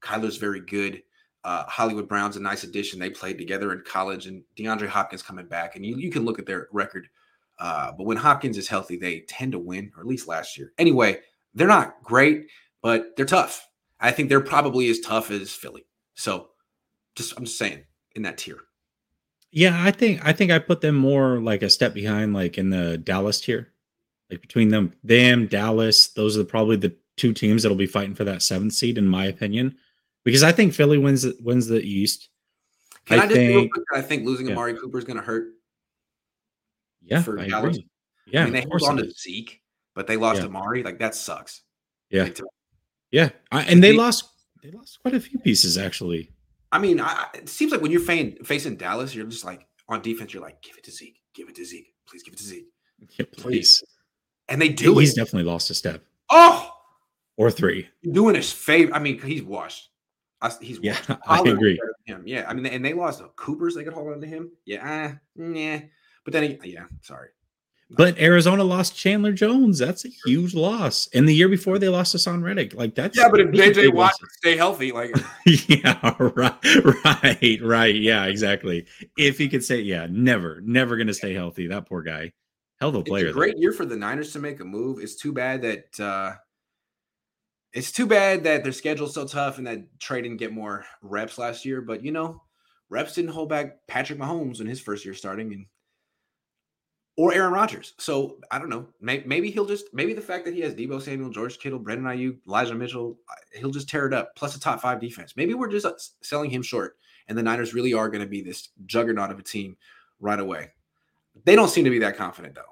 [0.02, 1.02] Kyler's very good.
[1.44, 2.98] Uh, Hollywood Brown's a nice addition.
[2.98, 5.76] They played together in college, and DeAndre Hopkins coming back.
[5.76, 7.07] And you, you can look at their record.
[7.59, 10.72] Uh, but when Hopkins is healthy, they tend to win, or at least last year.
[10.79, 11.20] Anyway,
[11.55, 12.48] they're not great,
[12.83, 13.66] but they're tough.
[14.00, 15.87] I think they're probably as tough as Philly.
[16.14, 16.48] So
[17.14, 18.59] just I'm just saying in that tier.
[19.57, 22.69] Yeah, I think I think I put them more like a step behind, like in
[22.69, 23.73] the Dallas tier.
[24.29, 28.25] Like between them, them, Dallas, those are probably the two teams that'll be fighting for
[28.25, 29.79] that seventh seed, in my opinion.
[30.25, 32.29] Because I think Philly wins wins the East.
[33.07, 34.53] Can I, I just think, I think losing yeah.
[34.53, 35.55] Amari Cooper is going to hurt.
[37.01, 37.79] Yeah, for I Dallas.
[37.79, 37.88] Agree.
[38.27, 39.62] Yeah, I mean, they held on to Zeke,
[39.95, 40.49] but they lost yeah.
[40.49, 40.83] Amari.
[40.83, 41.62] Like that sucks.
[42.11, 42.29] Yeah,
[43.11, 44.29] yeah, I, and they lost.
[44.62, 46.31] They lost quite a few pieces actually.
[46.72, 50.02] I mean, I, it seems like when you're facing, facing Dallas, you're just like on
[50.02, 50.35] defense.
[50.35, 52.66] You're like, give it to Zeke, give it to Zeke, please give it to Zeke,
[53.18, 53.83] yeah, please.
[54.48, 54.96] And they do.
[54.98, 55.16] He's it.
[55.16, 56.02] definitely lost a step.
[56.31, 56.70] Oh,
[57.37, 57.88] or three.
[58.11, 58.94] Doing his favor.
[58.94, 59.90] I mean, he's washed.
[60.61, 61.79] He's yeah, I agree.
[62.05, 62.22] Him.
[62.26, 63.74] Yeah, I mean, and they lost the Cooper's.
[63.74, 64.52] They could hold on to him.
[64.64, 65.81] Yeah, uh, yeah.
[66.24, 67.29] But then, he, yeah, sorry.
[67.90, 69.79] But Arizona lost Chandler Jones.
[69.79, 71.09] That's a huge loss.
[71.14, 72.75] And the year before, they lost Haason Reddick.
[72.75, 73.29] Like that's yeah.
[73.29, 75.14] But if JJ Watt stay healthy, like
[75.46, 76.57] yeah, right,
[77.05, 77.94] right, right.
[77.94, 78.87] Yeah, exactly.
[79.16, 81.68] If he could say, yeah, never, never going to stay healthy.
[81.68, 82.33] That poor guy.
[82.81, 83.29] Hell of a player.
[83.29, 83.61] A great though.
[83.61, 84.99] year for the Niners to make a move.
[84.99, 86.35] It's too bad that uh
[87.72, 91.38] it's too bad that their schedule's so tough and that Trey didn't get more reps
[91.38, 91.81] last year.
[91.81, 92.42] But you know,
[92.88, 95.66] reps didn't hold back Patrick Mahomes in his first year starting, and
[97.16, 97.94] or Aaron Rodgers.
[97.98, 98.87] So I don't know.
[99.00, 102.38] Maybe he'll just maybe the fact that he has Deebo Samuel, George Kittle, Brandon Aiyuk,
[102.46, 103.18] Elijah Mitchell,
[103.55, 104.37] he'll just tear it up.
[104.37, 105.35] Plus a top five defense.
[105.37, 106.98] Maybe we're just uh, selling him short,
[107.29, 109.76] and the Niners really are going to be this juggernaut of a team
[110.20, 110.70] right away.
[111.44, 112.62] They don't seem to be that confident though.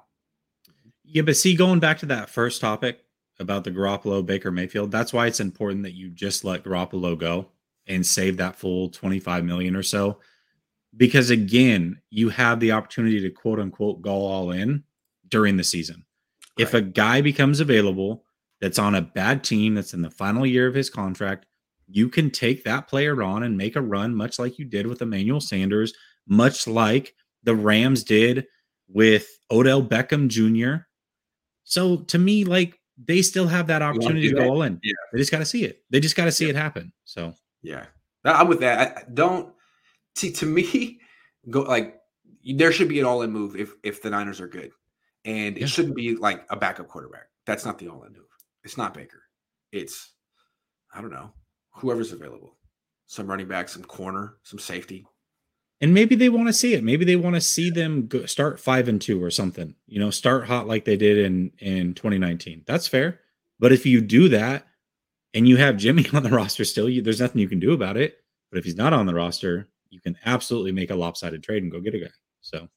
[1.03, 3.03] Yeah, but see, going back to that first topic
[3.39, 7.47] about the Garoppolo Baker Mayfield, that's why it's important that you just let Garoppolo go
[7.87, 10.19] and save that full 25 million or so
[10.97, 14.83] because again, you have the opportunity to quote unquote go all in
[15.27, 16.05] during the season.
[16.57, 16.67] Right.
[16.67, 18.23] If a guy becomes available
[18.61, 21.45] that's on a bad team that's in the final year of his contract,
[21.87, 25.01] you can take that player on and make a run, much like you did with
[25.01, 25.93] Emmanuel Sanders,
[26.27, 28.47] much like the Rams did
[28.87, 30.85] with Odell Beckham Jr.
[31.63, 34.79] So to me, like they still have that opportunity to go all in.
[34.83, 34.93] Yeah.
[35.11, 35.83] They just got to see it.
[35.89, 36.51] They just got to see yeah.
[36.51, 36.93] it happen.
[37.03, 37.85] So yeah,
[38.23, 38.97] I'm with that.
[38.97, 39.54] I don't
[40.15, 40.99] see to me,
[41.49, 41.99] go like
[42.43, 44.71] there should be an all-in move if if the Niners are good,
[45.23, 45.63] and yeah.
[45.63, 47.27] it shouldn't be like a backup quarterback.
[47.45, 48.23] That's not the all-in move.
[48.63, 49.23] It's not Baker.
[49.71, 50.11] It's
[50.93, 51.31] I don't know
[51.75, 52.55] whoever's available.
[53.07, 55.05] Some running back, some corner, some safety.
[55.81, 56.83] And maybe they want to see it.
[56.83, 59.75] Maybe they want to see them go, start five and two or something.
[59.87, 62.63] You know, start hot like they did in in 2019.
[62.65, 63.19] That's fair.
[63.59, 64.67] But if you do that
[65.33, 67.97] and you have Jimmy on the roster still, you, there's nothing you can do about
[67.97, 68.17] it.
[68.49, 71.71] But if he's not on the roster, you can absolutely make a lopsided trade and
[71.71, 72.11] go get a guy.
[72.41, 72.67] So,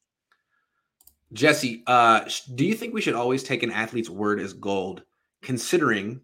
[1.33, 2.21] Jessie, uh,
[2.55, 5.03] do you think we should always take an athlete's word as gold,
[5.41, 6.21] considering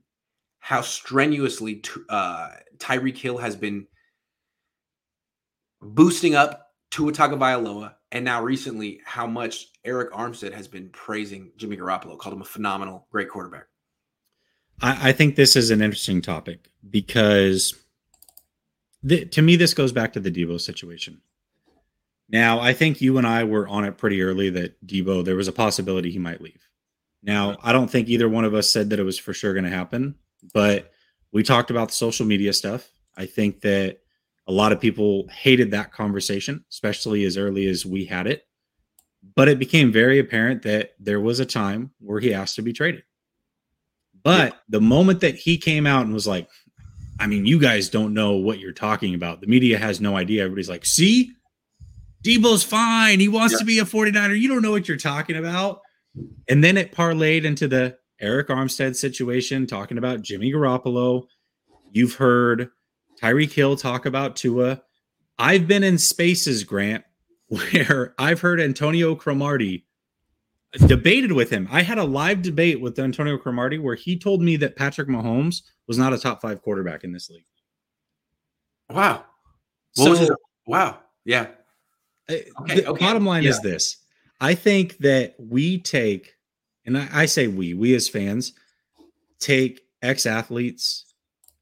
[0.60, 3.86] how strenuously t- uh, Tyreek Hill has been
[5.81, 11.77] boosting up Tua Tagovailoa, and now recently how much Arik Armstead has been praising Jimmy
[11.77, 13.65] Garoppolo, called him a phenomenal, great quarterback.
[14.81, 17.75] I, I think this is an interesting topic because
[19.05, 21.21] the, to me, this goes back to the Deebo situation.
[22.27, 25.47] Now, I think you and I were on it pretty early that Deebo, there was
[25.47, 26.67] a possibility he might leave.
[27.21, 29.63] Now, I don't think either one of us said that it was for sure going
[29.63, 30.15] to happen,
[30.53, 30.91] but
[31.31, 32.89] we talked about the social media stuff.
[33.15, 33.99] I think that
[34.47, 38.47] a lot of people hated that conversation, especially as early as we had it.
[39.35, 42.73] But it became very apparent that there was a time where he asked to be
[42.73, 43.03] traded.
[44.23, 44.59] But yeah.
[44.69, 46.49] the moment that he came out and was like,
[47.19, 49.41] I mean, you guys don't know what you're talking about.
[49.41, 50.43] The media has no idea.
[50.43, 51.32] Everybody's like, see,
[52.23, 53.19] Deebo's fine.
[53.19, 53.60] He wants yeah.
[53.60, 54.39] to be a 49er.
[54.39, 55.82] You don't know what you're talking about.
[56.49, 61.25] And then it parlayed into the Arik Armstead situation, talking about Jimmy Garoppolo.
[61.91, 62.69] You've heard
[63.21, 64.82] Tyreek Hill talk about Tua.
[65.38, 67.04] I've been in spaces, Grant,
[67.47, 69.86] where I've heard Antonio Cromartie
[70.81, 71.67] debated with him.
[71.71, 75.61] I had a live debate with Antonio Cromartie where he told me that Patrick Mahomes
[75.88, 77.45] was not a top five quarterback in this league.
[78.89, 79.25] Wow.
[79.95, 80.35] What so,
[80.67, 80.99] wow.
[81.23, 81.47] Yeah.
[82.29, 82.49] Okay,
[82.81, 83.05] the okay.
[83.05, 83.51] bottom line yeah.
[83.51, 83.97] is this
[84.41, 86.35] I think that we take,
[86.85, 88.53] and I, I say we, we as fans,
[89.39, 91.05] take ex athletes'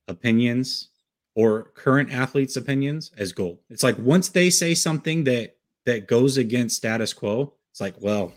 [0.08, 0.90] opinions
[1.36, 3.60] or current athletes' opinions as gold.
[3.70, 8.34] It's like once they say something that that goes against status quo, it's like, well,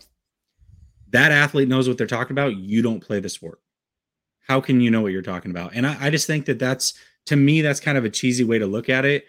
[1.09, 2.57] that athlete knows what they're talking about.
[2.57, 3.59] You don't play the sport.
[4.47, 5.73] How can you know what you're talking about?
[5.73, 6.93] And I, I just think that that's
[7.27, 9.25] to me that's kind of a cheesy way to look at it.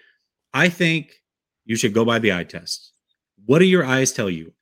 [0.55, 1.23] I think
[1.65, 2.93] you should go by the eye test.
[3.47, 4.53] What do your eyes tell you?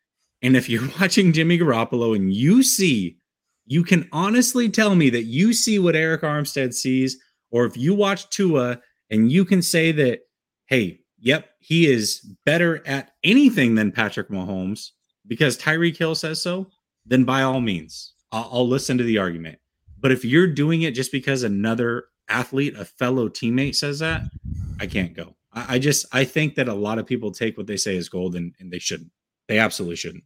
[0.43, 3.19] And if you're watching Jimmy Garoppolo and you see,
[3.67, 7.19] you can honestly tell me that you see what Arik Armstead sees,
[7.51, 10.21] or if you watch Tua and you can say that,
[10.67, 14.91] hey, yep, he is better at anything than Patrick Mahomes
[15.27, 16.69] because Tyreek Hill says so,
[17.07, 19.59] then by all means, I'll, I'll listen to the argument.
[19.99, 24.23] But if you're doing it just because another athlete, a fellow teammate says that,
[24.81, 25.37] I can't go.
[25.53, 28.09] I, I just I think that a lot of people take what they say as
[28.09, 29.11] gold and, and they shouldn't.
[29.49, 30.25] They absolutely shouldn't.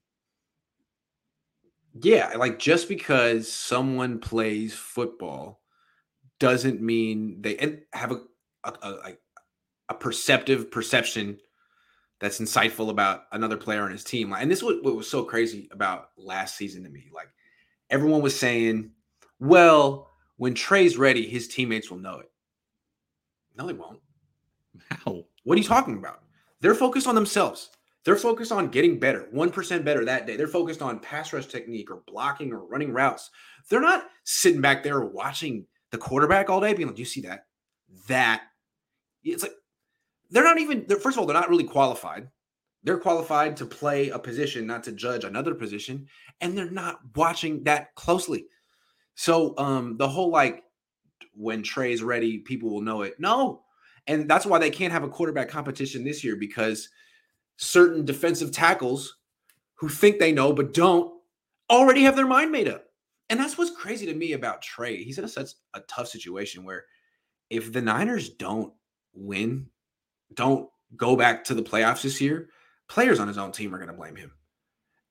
[2.01, 5.61] Yeah, like just because someone plays football
[6.39, 8.21] doesn't mean they have a
[8.65, 9.13] a, a,
[9.89, 11.39] a perceptive perception
[12.21, 14.33] that's insightful about another player on his team.
[14.33, 17.09] And this is what, what was so crazy about last season to me.
[17.13, 17.29] Like
[17.89, 18.91] everyone was saying,
[19.39, 22.31] well, when Trey's ready, his teammates will know it.
[23.57, 24.01] No, they won't.
[24.91, 25.25] How?
[25.45, 26.23] What are you talking about?
[26.61, 27.71] They're focused on themselves.
[28.05, 30.37] They're focused on getting better, 1% better that day.
[30.37, 33.31] They're focused on pass rush technique or blocking or running routes.
[33.69, 37.23] They're not sitting back there watching the quarterback all day being like, do you see
[37.23, 37.47] that?
[38.09, 38.43] That.
[39.23, 39.53] It's like,
[40.31, 42.29] they're not even, first of all, they're not really qualified.
[42.83, 46.07] They're qualified to play a position, not to judge another position.
[46.41, 48.47] And they're not watching that closely.
[49.15, 50.65] So um the whole like
[51.35, 53.19] when Trey's ready, people will know it.
[53.19, 53.65] No.
[54.07, 56.89] And that's why they can't have a quarterback competition this year because
[57.59, 59.17] certain defensive tackles
[59.75, 61.13] who think they know but don't
[61.69, 62.87] already have their mind made up.
[63.29, 65.05] And that's what's crazy to me about Trey.
[65.05, 66.87] He's in a such a tough situation where
[67.51, 68.73] if the Niners don't
[69.13, 69.67] win,
[70.35, 72.49] don't go back to the playoffs this year,
[72.89, 74.33] players on his own team are going to blame him.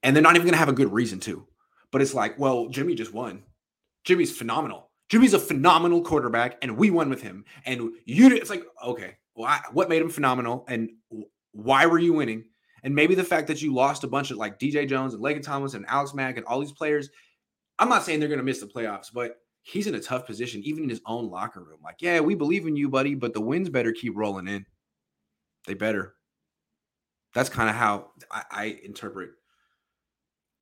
[0.04, 1.46] And they're not even going to have a good reason to.
[1.92, 3.44] But it's like, well, Jimmy just won.
[4.04, 4.90] Jimmy's phenomenal.
[5.10, 7.44] Jimmy's a phenomenal quarterback, and we won with him.
[7.66, 10.92] And you, it's like, okay, what made him phenomenal, and
[11.52, 12.46] why were you winning?
[12.84, 15.44] And maybe the fact that you lost a bunch of like DJ Jones and Laken
[15.44, 17.10] Thomas and Alex Mack and all these players.
[17.78, 20.62] I'm not saying they're going to miss the playoffs, but he's in a tough position,
[20.64, 21.80] even in his own locker room.
[21.84, 24.66] Like, yeah, we believe in you, buddy, but the wins better keep rolling in.
[25.70, 26.16] They better.
[27.36, 29.30] That's kind of how I, I interpret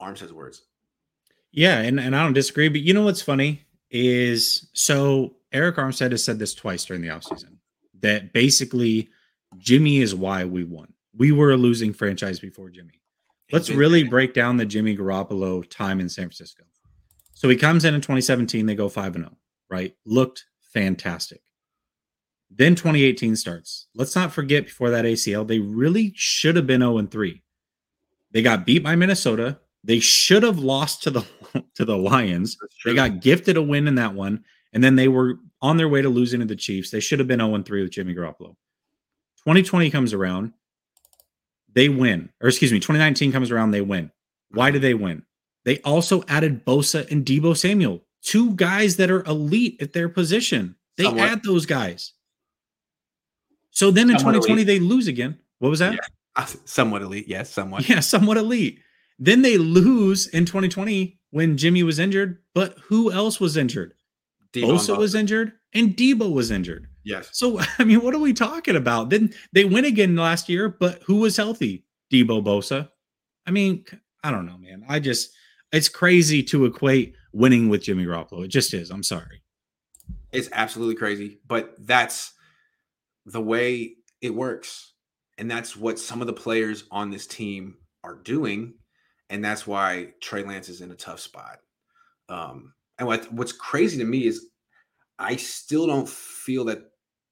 [0.01, 0.63] Armstead's words.
[1.53, 2.67] Yeah, and, and I don't disagree.
[2.67, 7.07] But you know what's funny is so Arik Armstead has said this twice during the
[7.07, 7.55] offseason
[8.01, 9.07] that basically
[9.57, 10.91] Jimmy is why we won.
[11.15, 13.01] We were a losing franchise before Jimmy.
[13.53, 16.65] Let's really break down the Jimmy Garoppolo time in San Francisco.
[17.33, 19.37] So he comes in in 2017, they go 5 and 0,
[19.69, 19.95] right?
[20.05, 20.43] Looked
[20.73, 21.39] fantastic.
[22.49, 23.87] Then 2018 starts.
[23.93, 27.41] Let's not forget before that ACL, they really should have been 0 and 3.
[28.31, 29.59] They got beat by Minnesota.
[29.83, 31.25] They should have lost to the
[31.75, 32.57] to the Lions.
[32.85, 36.01] They got gifted a win in that one, and then they were on their way
[36.01, 36.91] to losing to the Chiefs.
[36.91, 38.55] They should have been 0 3 with Jimmy Garoppolo.
[39.45, 40.53] 2020 comes around,
[41.73, 42.29] they win.
[42.41, 44.11] Or excuse me, 2019 comes around, they win.
[44.51, 45.23] Why do they win?
[45.63, 50.75] They also added Bosa and Deebo Samuel, two guys that are elite at their position.
[50.97, 51.29] They somewhat.
[51.29, 52.13] add those guys.
[53.77, 54.67] So then in somewhat 2020, elite.
[54.67, 55.37] they lose again.
[55.59, 55.93] What was that?
[55.93, 56.45] Yeah.
[56.65, 57.27] Somewhat elite.
[57.27, 57.87] Yes, somewhat.
[57.87, 58.79] Yeah, somewhat elite.
[59.19, 63.93] Then they lose in 2020 when Jimmy was injured, but who else was injured?
[64.51, 66.87] Deebo Bosa was injured and Deebo was injured.
[67.03, 67.29] Yes.
[67.33, 69.11] So I mean, what are we talking about?
[69.11, 71.85] Then they win again last year, but who was healthy?
[72.11, 72.89] Deebo Bosa.
[73.45, 73.85] I mean,
[74.23, 74.85] I don't know, man.
[74.89, 75.29] I just
[75.71, 78.45] it's crazy to equate winning with Jimmy Garoppolo.
[78.45, 78.89] It just is.
[78.89, 79.43] I'm sorry.
[80.31, 82.33] It's absolutely crazy, but that's
[83.27, 84.93] the way it works.
[85.37, 88.73] And that's what some of the players on this team are doing
[89.29, 91.59] and that's why Trey Lance is in a tough spot.
[92.29, 94.47] Um, and what what's crazy to me is
[95.19, 96.83] I still don't feel that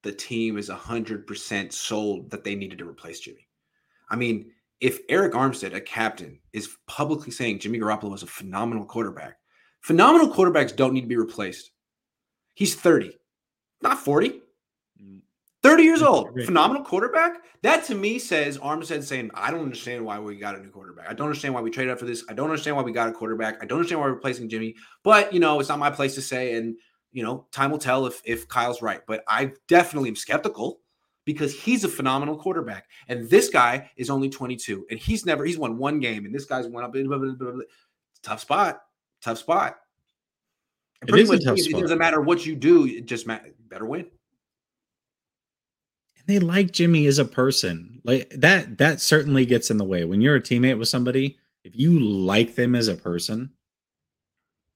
[0.03, 3.47] the team is hundred percent sold that they needed to replace Jimmy.
[4.09, 8.85] I mean, if Arik Armstead, a captain, is publicly saying Jimmy Garoppolo was a phenomenal
[8.85, 9.37] quarterback,
[9.81, 11.71] phenomenal quarterbacks don't need to be replaced.
[12.53, 13.17] He's 30,
[13.81, 14.41] not 40.
[15.65, 17.37] 30 years old, phenomenal quarterback.
[17.63, 21.09] That to me says Armstead saying, I don't understand why we got a new quarterback.
[21.09, 22.23] I don't understand why we traded up for this.
[22.29, 23.55] I don't understand why we got a quarterback.
[23.63, 24.75] I don't understand why we're replacing Jimmy.
[25.01, 26.53] But you know, it's not my place to say.
[26.55, 26.75] And
[27.11, 29.01] you know, time will tell if if Kyle's right.
[29.07, 30.81] But I definitely am skeptical
[31.25, 32.85] because he's a phenomenal quarterback.
[33.07, 34.85] And this guy is only 22.
[34.91, 36.25] And he's never he's won one game.
[36.25, 36.93] And this guy's won up.
[36.93, 37.63] Blah, blah, blah,
[38.21, 38.81] tough spot.
[39.23, 39.77] Tough spot.
[41.07, 41.79] it is a tough spot.
[41.79, 43.25] It doesn't matter what you do, it just
[43.67, 44.05] better win
[46.25, 48.01] they like Jimmy as a person.
[48.03, 50.05] Like that that certainly gets in the way.
[50.05, 53.51] When you're a teammate with somebody, if you like them as a person,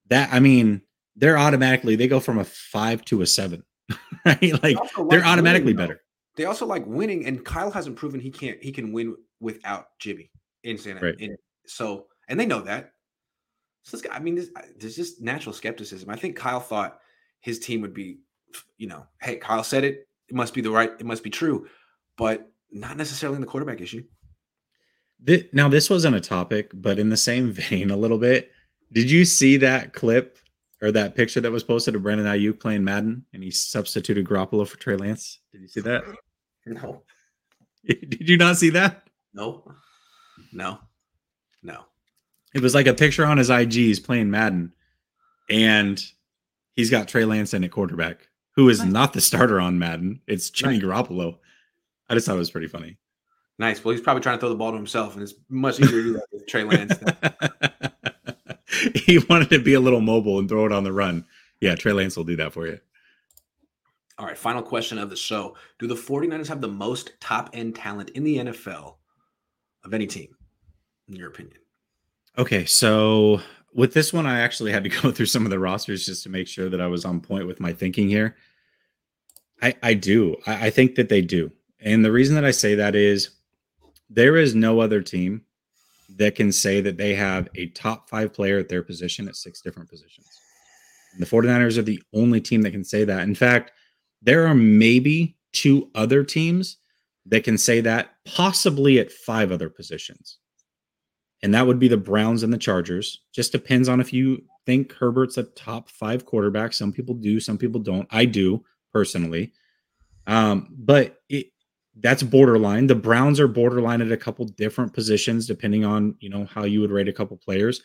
[0.08, 0.82] that I mean,
[1.16, 3.64] they're automatically they go from a 5 to a 7.
[4.26, 4.62] Right?
[4.62, 4.78] Like
[5.10, 6.02] they're automatically winning, better.
[6.36, 10.30] They also like winning and Kyle hasn't proven he can't he can win without Jimmy
[10.64, 11.00] in Santa.
[11.00, 11.20] Right.
[11.20, 12.92] In, so and they know that.
[13.84, 16.10] So this guy, I mean, this, there's just natural skepticism.
[16.10, 17.00] I think Kyle thought
[17.40, 18.20] his team would be,
[18.78, 21.68] you know, hey, Kyle said it it must be the right, it must be true.
[22.18, 24.04] But not necessarily in the quarterback issue.
[25.52, 28.52] Now, this wasn't a topic, but in the same vein, a little bit.
[28.92, 30.38] Did you see that clip
[30.82, 34.68] or that picture that was posted of Brandon Aiyuk playing Madden and he substituted Garoppolo
[34.68, 35.40] for Trey Lance?
[35.52, 36.04] Did you see that?
[36.66, 37.02] No.
[37.88, 39.08] Did you not see that?
[39.34, 39.64] No.
[40.54, 40.78] No.
[41.64, 41.86] No.
[42.54, 43.74] It was like a picture on his IG.
[43.74, 44.74] He's playing Madden,
[45.50, 46.00] and
[46.76, 48.28] he's got Trey Lance in at quarterback,
[48.60, 48.92] who is nice.
[48.92, 50.20] not the starter on Madden.
[50.28, 50.84] It's Jimmy nice.
[50.84, 51.38] Garoppolo.
[52.10, 52.98] I just thought it was pretty funny.
[53.58, 53.86] Nice.
[53.86, 56.04] Well, he's probably trying to throw the ball to himself, and it's much easier to
[56.04, 56.94] do that with Trey Lance.
[58.96, 61.26] he wanted to be a little mobile and throw it on the run.
[61.62, 62.80] Yeah, Trey Lance will do that for you.
[64.18, 65.56] All right, final question of the show.
[65.78, 68.96] Do the 49ers have the most top end talent in the NFL
[69.86, 70.36] of any team,
[71.08, 71.60] in your opinion?
[72.38, 73.40] Okay, so
[73.74, 76.30] with this one, I actually had to go through some of the rosters just to
[76.30, 78.36] make sure that I was on point with my thinking here.
[79.62, 80.36] I, I do.
[80.46, 81.52] I, I think that they do.
[81.80, 83.30] And the reason that I say that is
[84.10, 85.44] there is no other team
[86.18, 89.62] that can say that they have a top five player at their position at six
[89.62, 90.28] different positions.
[91.14, 93.22] And the 49ers are the only team that can say that.
[93.22, 93.72] In fact,
[94.22, 96.78] there are maybe two other teams
[97.26, 100.40] that can say that, possibly at five other positions
[101.42, 103.22] and that would be the Browns and the Chargers.
[103.34, 106.74] Just depends on if you think Herbert's a top five quarterback.
[106.74, 108.08] Some people do, some people don't.
[108.12, 108.64] I do
[108.94, 109.54] personally,
[110.28, 111.48] um, but it,
[112.00, 112.88] that's borderline.
[112.88, 116.82] The Browns are borderline at a couple different positions depending on you know how you
[116.82, 117.82] would rate a couple players.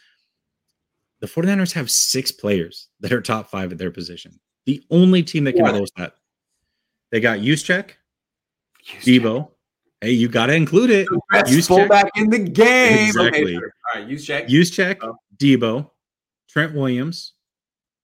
[1.21, 4.39] The 49ers have six players that are top five at their position.
[4.67, 6.15] The only team that can boast that.
[7.11, 7.93] They got Juszczyk,
[9.01, 9.51] Deebo,
[10.05, 11.09] Hey, you got to include it.
[11.47, 12.11] Use check.
[12.17, 13.07] in the game.
[13.07, 13.57] Exactly.
[13.57, 14.51] Okay, All right, Juszczyk.
[14.51, 15.03] Use check.
[15.03, 15.17] Oh.
[15.39, 15.91] Deebo,
[16.47, 17.33] Trent Williams,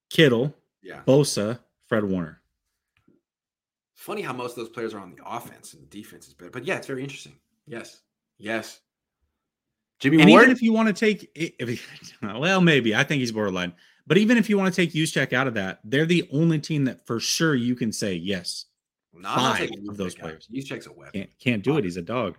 [0.09, 1.03] Kittle, yeah.
[1.07, 2.40] Bosa, Fred Warner.
[4.01, 6.51] Funny how most of those players are on the offense and the defense is better.
[6.51, 7.35] But yeah, it's very interesting.
[7.67, 8.01] Yes.
[8.39, 8.81] Yes.
[9.99, 10.45] Jimmy and Ward.
[10.45, 11.87] Even if you want to take, if,
[12.23, 13.75] well, maybe I think he's borderline.
[14.07, 16.87] But even if you want to take Juszczyk out of that, they're the only team
[16.87, 18.65] that for sure you can say yes
[19.13, 20.49] no, five of those players.
[20.51, 21.21] Juszczyk's a weapon.
[21.21, 21.85] Can't, can't do it.
[21.85, 22.39] He's a dog.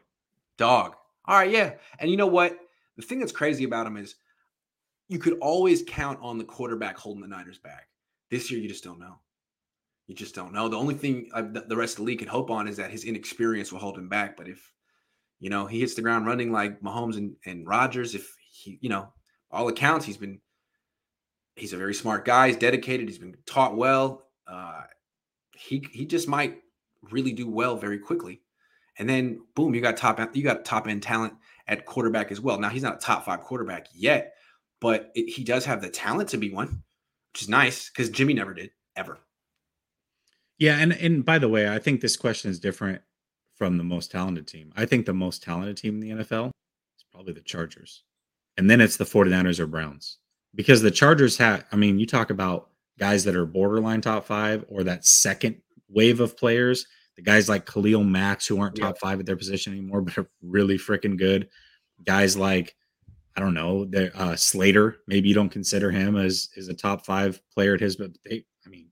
[0.57, 0.95] Dog.
[1.25, 1.73] All right, yeah.
[1.99, 2.57] And you know what?
[2.95, 4.15] The thing that's crazy about him is
[5.09, 7.87] you could always count on the quarterback holding the Niners back.
[8.31, 9.19] This year, you just don't know.
[10.11, 10.67] You just don't know.
[10.67, 13.05] The only thing uh, the rest of the league can hope on is that his
[13.05, 14.35] inexperience will hold him back.
[14.35, 14.73] But if
[15.39, 18.89] you know he hits the ground running like Mahomes and, and Rodgers, if he, you
[18.89, 19.07] know,
[19.51, 20.41] all accounts, he's been
[21.55, 22.49] he's a very smart guy.
[22.49, 23.07] He's dedicated.
[23.07, 24.25] He's been taught well.
[24.45, 24.81] Uh,
[25.55, 26.57] he he just might
[27.09, 28.41] really do well very quickly.
[28.99, 31.35] And then boom, you got top you got top end talent
[31.69, 32.59] at quarterback as well.
[32.59, 34.33] Now he's not a top five quarterback yet,
[34.81, 36.83] but it, he does have the talent to be one,
[37.31, 39.21] which is nice because Jimmy never did ever.
[40.61, 43.01] Yeah, and and by the way, I think this question is different
[43.55, 44.71] from the most talented team.
[44.75, 46.49] I think the most talented team in the NFL
[46.97, 48.03] is probably the Chargers.
[48.57, 50.19] And then it's the 49ers or Browns.
[50.53, 54.65] Because the Chargers have I mean, you talk about guys that are borderline top 5
[54.69, 56.85] or that second wave of players
[57.15, 60.29] the guys like Khalil Mack, who aren't top five at their position anymore, but are
[60.41, 61.49] really freaking good.
[62.05, 62.75] Guys like,
[63.35, 64.97] I don't know, uh, Slater.
[65.07, 68.45] Maybe you don't consider him as as a top five player at his, but they,
[68.65, 68.90] I mean,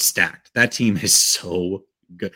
[0.00, 0.52] stacked.
[0.54, 1.84] That team is so
[2.16, 2.32] good.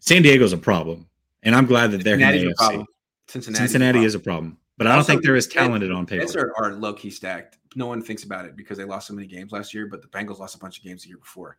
[0.00, 1.08] San Diego's a problem,
[1.42, 2.84] and I'm glad that they're in the AFC.
[3.26, 6.52] Cincinnati, Cincinnati is a problem, but I don't think they're as talented on paper.
[6.56, 7.58] Are, are low key stacked.
[7.74, 10.08] No one thinks about it because they lost so many games last year, but the
[10.08, 11.58] Bengals lost a bunch of games the year before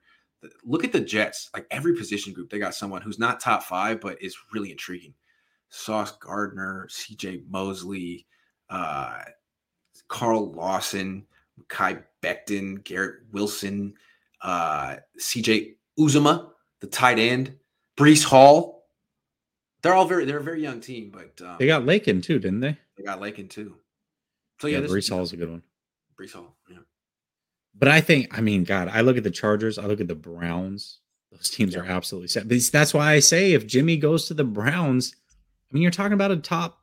[0.63, 1.49] look at the Jets.
[1.53, 5.13] Like every position group, they got someone who's not top five, but is really intriguing.
[5.69, 7.43] Sauce Gardner, C.J.
[7.49, 8.25] Mosley,
[8.69, 9.19] uh,
[10.07, 11.25] Carl Lawson,
[11.67, 13.93] Kai Becton, Garrett Wilson,
[14.41, 15.75] uh, C.J.
[15.99, 16.49] Uzomah,
[16.81, 17.57] the tight end,
[17.97, 18.87] Breece Hall.
[19.81, 22.59] They're all very they're a very young team, but um, they got Laken too, didn't
[22.59, 22.77] they?
[22.97, 23.75] They got Laken too.
[24.59, 25.63] So yeah, yeah Breece Hall's a good one.
[26.19, 26.79] Brees Hall, yeah.
[27.73, 30.15] But I think, I mean, God, I look at the Chargers, I look at the
[30.15, 30.99] Browns.
[31.31, 31.81] Those teams yeah.
[31.81, 32.49] are absolutely set.
[32.49, 35.15] That's why I say if Jimmy goes to the Browns,
[35.71, 36.79] I mean, you're talking about a top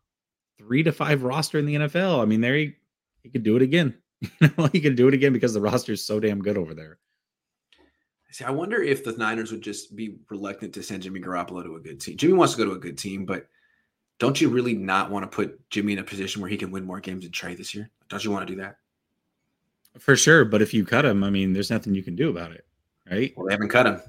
[0.58, 2.22] three to five roster in the NFL.
[2.22, 2.74] I mean, there he,
[3.22, 3.94] he could do it again.
[4.40, 6.72] You know, he could do it again because the roster is so damn good over
[6.72, 6.98] there.
[8.36, 11.76] See, I wonder if the Niners would just be reluctant to send Jimmy Garoppolo to
[11.76, 12.18] a good team.
[12.18, 13.46] Jimmy wants to go to a good team, but
[14.18, 16.84] don't you really not want to put Jimmy in a position where he can win
[16.84, 17.88] more games than Trey this year?
[18.10, 18.76] Don't you want to do that?
[19.98, 22.52] For sure, but if you cut him, I mean, there's nothing you can do about
[22.52, 22.66] it,
[23.10, 23.32] right?
[23.38, 24.02] Well, they haven't cut him.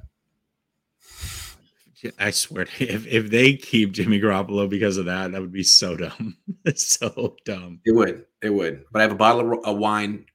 [2.20, 5.64] I swear, to, if if they keep Jimmy Garoppolo because of that, that would be
[5.64, 6.36] so dumb,
[6.76, 7.80] so dumb.
[7.86, 8.84] It would, it would.
[8.92, 10.26] But I have a bottle of, of wine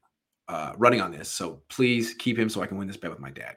[0.48, 3.20] uh, running on this, so please keep him so I can win this bet with
[3.20, 3.56] my dad.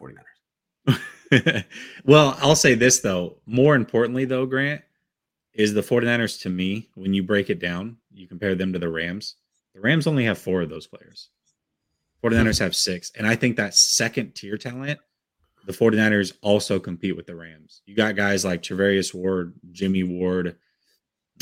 [0.00, 1.64] 49ers.
[2.04, 3.36] well, I'll say this though.
[3.46, 4.82] More importantly, though, Grant,
[5.52, 8.88] is the 49ers to me, when you break it down, you compare them to the
[8.88, 9.36] Rams.
[9.74, 11.28] The Rams only have four of those players.
[12.22, 13.12] 49ers have six.
[13.16, 15.00] And I think that second tier talent,
[15.66, 17.82] the 49ers also compete with the Rams.
[17.86, 20.56] You got guys like Charvarius Ward, Jimmy Ward,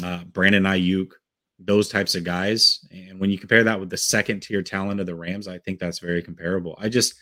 [0.02, 1.12] uh, Brandon Aiyuk,
[1.58, 2.86] those types of guys.
[2.90, 5.78] And when you compare that with the second tier talent of the Rams, I think
[5.78, 6.76] that's very comparable.
[6.78, 7.14] I just,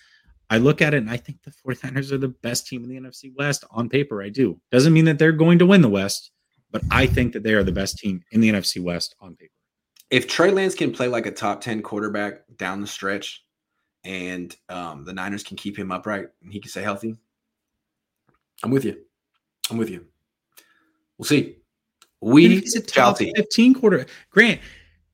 [0.49, 3.01] I look at it and I think the 49ers are the best team in the
[3.01, 4.23] NFC West on paper.
[4.23, 4.61] I do.
[4.71, 6.31] Doesn't mean that they're going to win the West,
[6.71, 9.53] but I think that they are the best team in the NFC West on paper.
[10.11, 13.45] If Trey Lance can play like a top 10 quarterback down the stretch
[14.05, 17.17] and um, the Niners can keep him upright and he can stay healthy,
[18.63, 18.99] I'm with you.
[19.69, 20.07] I'm with you.
[21.19, 21.57] We'll see.
[22.21, 24.07] We he's a top 15 quarter.
[24.31, 24.61] Grant,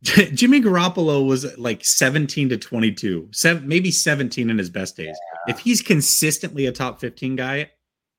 [0.35, 5.17] Jimmy Garoppolo was like 17 to 22, seven, maybe 17 in his best days.
[5.47, 5.55] Yeah.
[5.55, 7.71] If he's consistently a top 15 guy,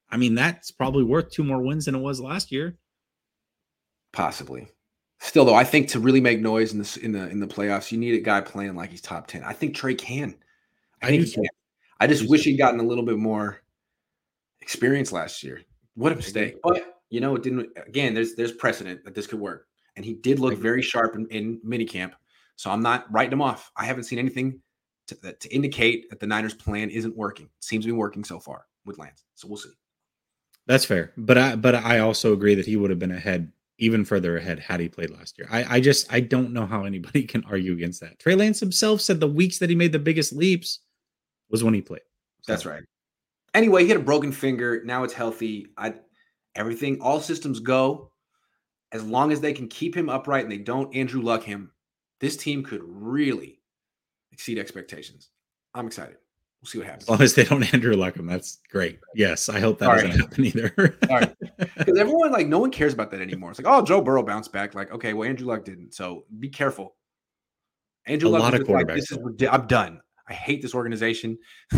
[0.10, 2.78] I mean, that's probably worth two more wins than it was last year.
[4.14, 4.70] Possibly.
[5.20, 7.92] Still, though, I think to really make noise in the in the in the playoffs,
[7.92, 9.44] you need a guy playing like he's top 10.
[9.44, 10.36] I think Trey can.
[11.02, 11.44] I, I think he can.
[12.00, 13.62] I just wish he'd gotten a little bit more
[14.62, 15.62] experience last year.
[15.96, 16.58] What a mistake.
[16.64, 20.14] But you know, it didn't again, there's there's precedent that this could work and he
[20.14, 22.12] did look very sharp in, in minicamp.
[22.56, 23.72] So I'm not writing him off.
[23.76, 24.60] I haven't seen anything
[25.08, 27.46] to, to indicate that the Niners' plan isn't working.
[27.46, 29.24] It seems to be working so far with Lance.
[29.36, 29.70] So we'll see.
[30.66, 34.06] That's fair, but I but I also agree that he would have been ahead, even
[34.06, 35.48] further ahead, had he played last year.
[35.52, 38.18] I I just I don't know how anybody can argue against that.
[38.20, 40.80] Trey Lance himself said the weeks that he made the biggest leaps
[41.50, 42.02] was when he played.
[42.44, 42.54] So.
[42.54, 42.84] That's right.
[43.54, 44.82] Anyway, he had a broken finger.
[44.86, 45.68] Now it's healthy.
[45.78, 45.96] I
[46.56, 48.13] everything, all systems go
[48.94, 51.72] as long as they can keep him upright and they don't Andrew Luck him,
[52.20, 53.60] this team could really
[54.32, 55.30] exceed expectations.
[55.74, 56.18] I'm excited.
[56.62, 57.04] We'll see what happens.
[57.04, 59.00] As long as they don't Andrew Luck him, that's great.
[59.16, 60.20] Yes, I hope that All doesn't right.
[60.20, 60.98] happen either.
[61.10, 63.50] All right, because everyone like no one cares about that anymore.
[63.50, 64.74] It's like, oh, Joe Burrow bounced back.
[64.74, 65.94] Like, okay, well, Andrew Luck didn't.
[65.94, 66.96] So be careful.
[68.06, 68.88] Andrew a Luck lot of quarterbacks.
[68.88, 69.18] Like, this is
[69.52, 70.00] I'm done.
[70.30, 71.38] I hate this organization.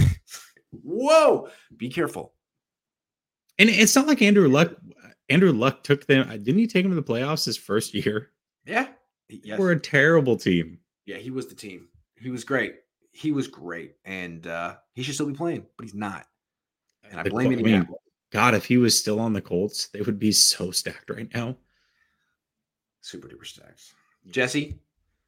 [0.71, 2.33] Whoa, be careful.
[3.57, 4.75] And it's not like Andrew Luck
[5.29, 6.29] Andrew Luck took them.
[6.29, 8.31] Uh, didn't he take them to the playoffs his first year?
[8.65, 8.87] Yeah.
[9.29, 9.59] Yes.
[9.59, 10.79] We're a terrible team.
[11.05, 11.87] Yeah, he was the team.
[12.19, 12.75] He was great.
[13.11, 13.95] He was great.
[14.05, 16.25] And uh he should still be playing, but he's not.
[17.09, 17.87] And I the, blame him.
[18.31, 21.55] God, if he was still on the Colts, they would be so stacked right now.
[23.01, 23.81] Super duper stacked.
[24.27, 24.79] Jessie,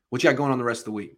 [0.09, 1.17] what you got going on the rest of the week?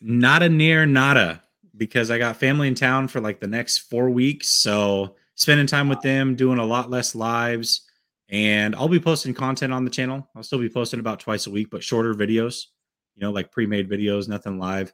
[0.00, 1.42] Nada near nada
[1.76, 4.48] because I got family in town for like the next four weeks.
[4.48, 7.86] So spending time with them, doing a lot less lives.
[8.28, 10.28] And I'll be posting content on the channel.
[10.36, 12.64] I'll still be posting about twice a week, but shorter videos,
[13.16, 14.92] you know, like pre made videos, nothing live.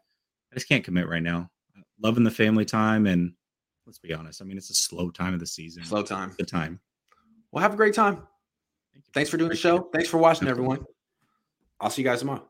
[0.53, 1.51] I just can't commit right now.
[2.01, 3.07] Loving the family time.
[3.07, 3.33] And
[3.87, 5.83] let's be honest, I mean, it's a slow time of the season.
[5.85, 6.33] Slow time.
[6.39, 6.79] The time.
[7.51, 8.23] Well, have a great time.
[9.13, 9.89] Thanks for doing the show.
[9.93, 10.85] Thanks for watching, everyone.
[11.81, 12.49] I'll see you guys tomorrow.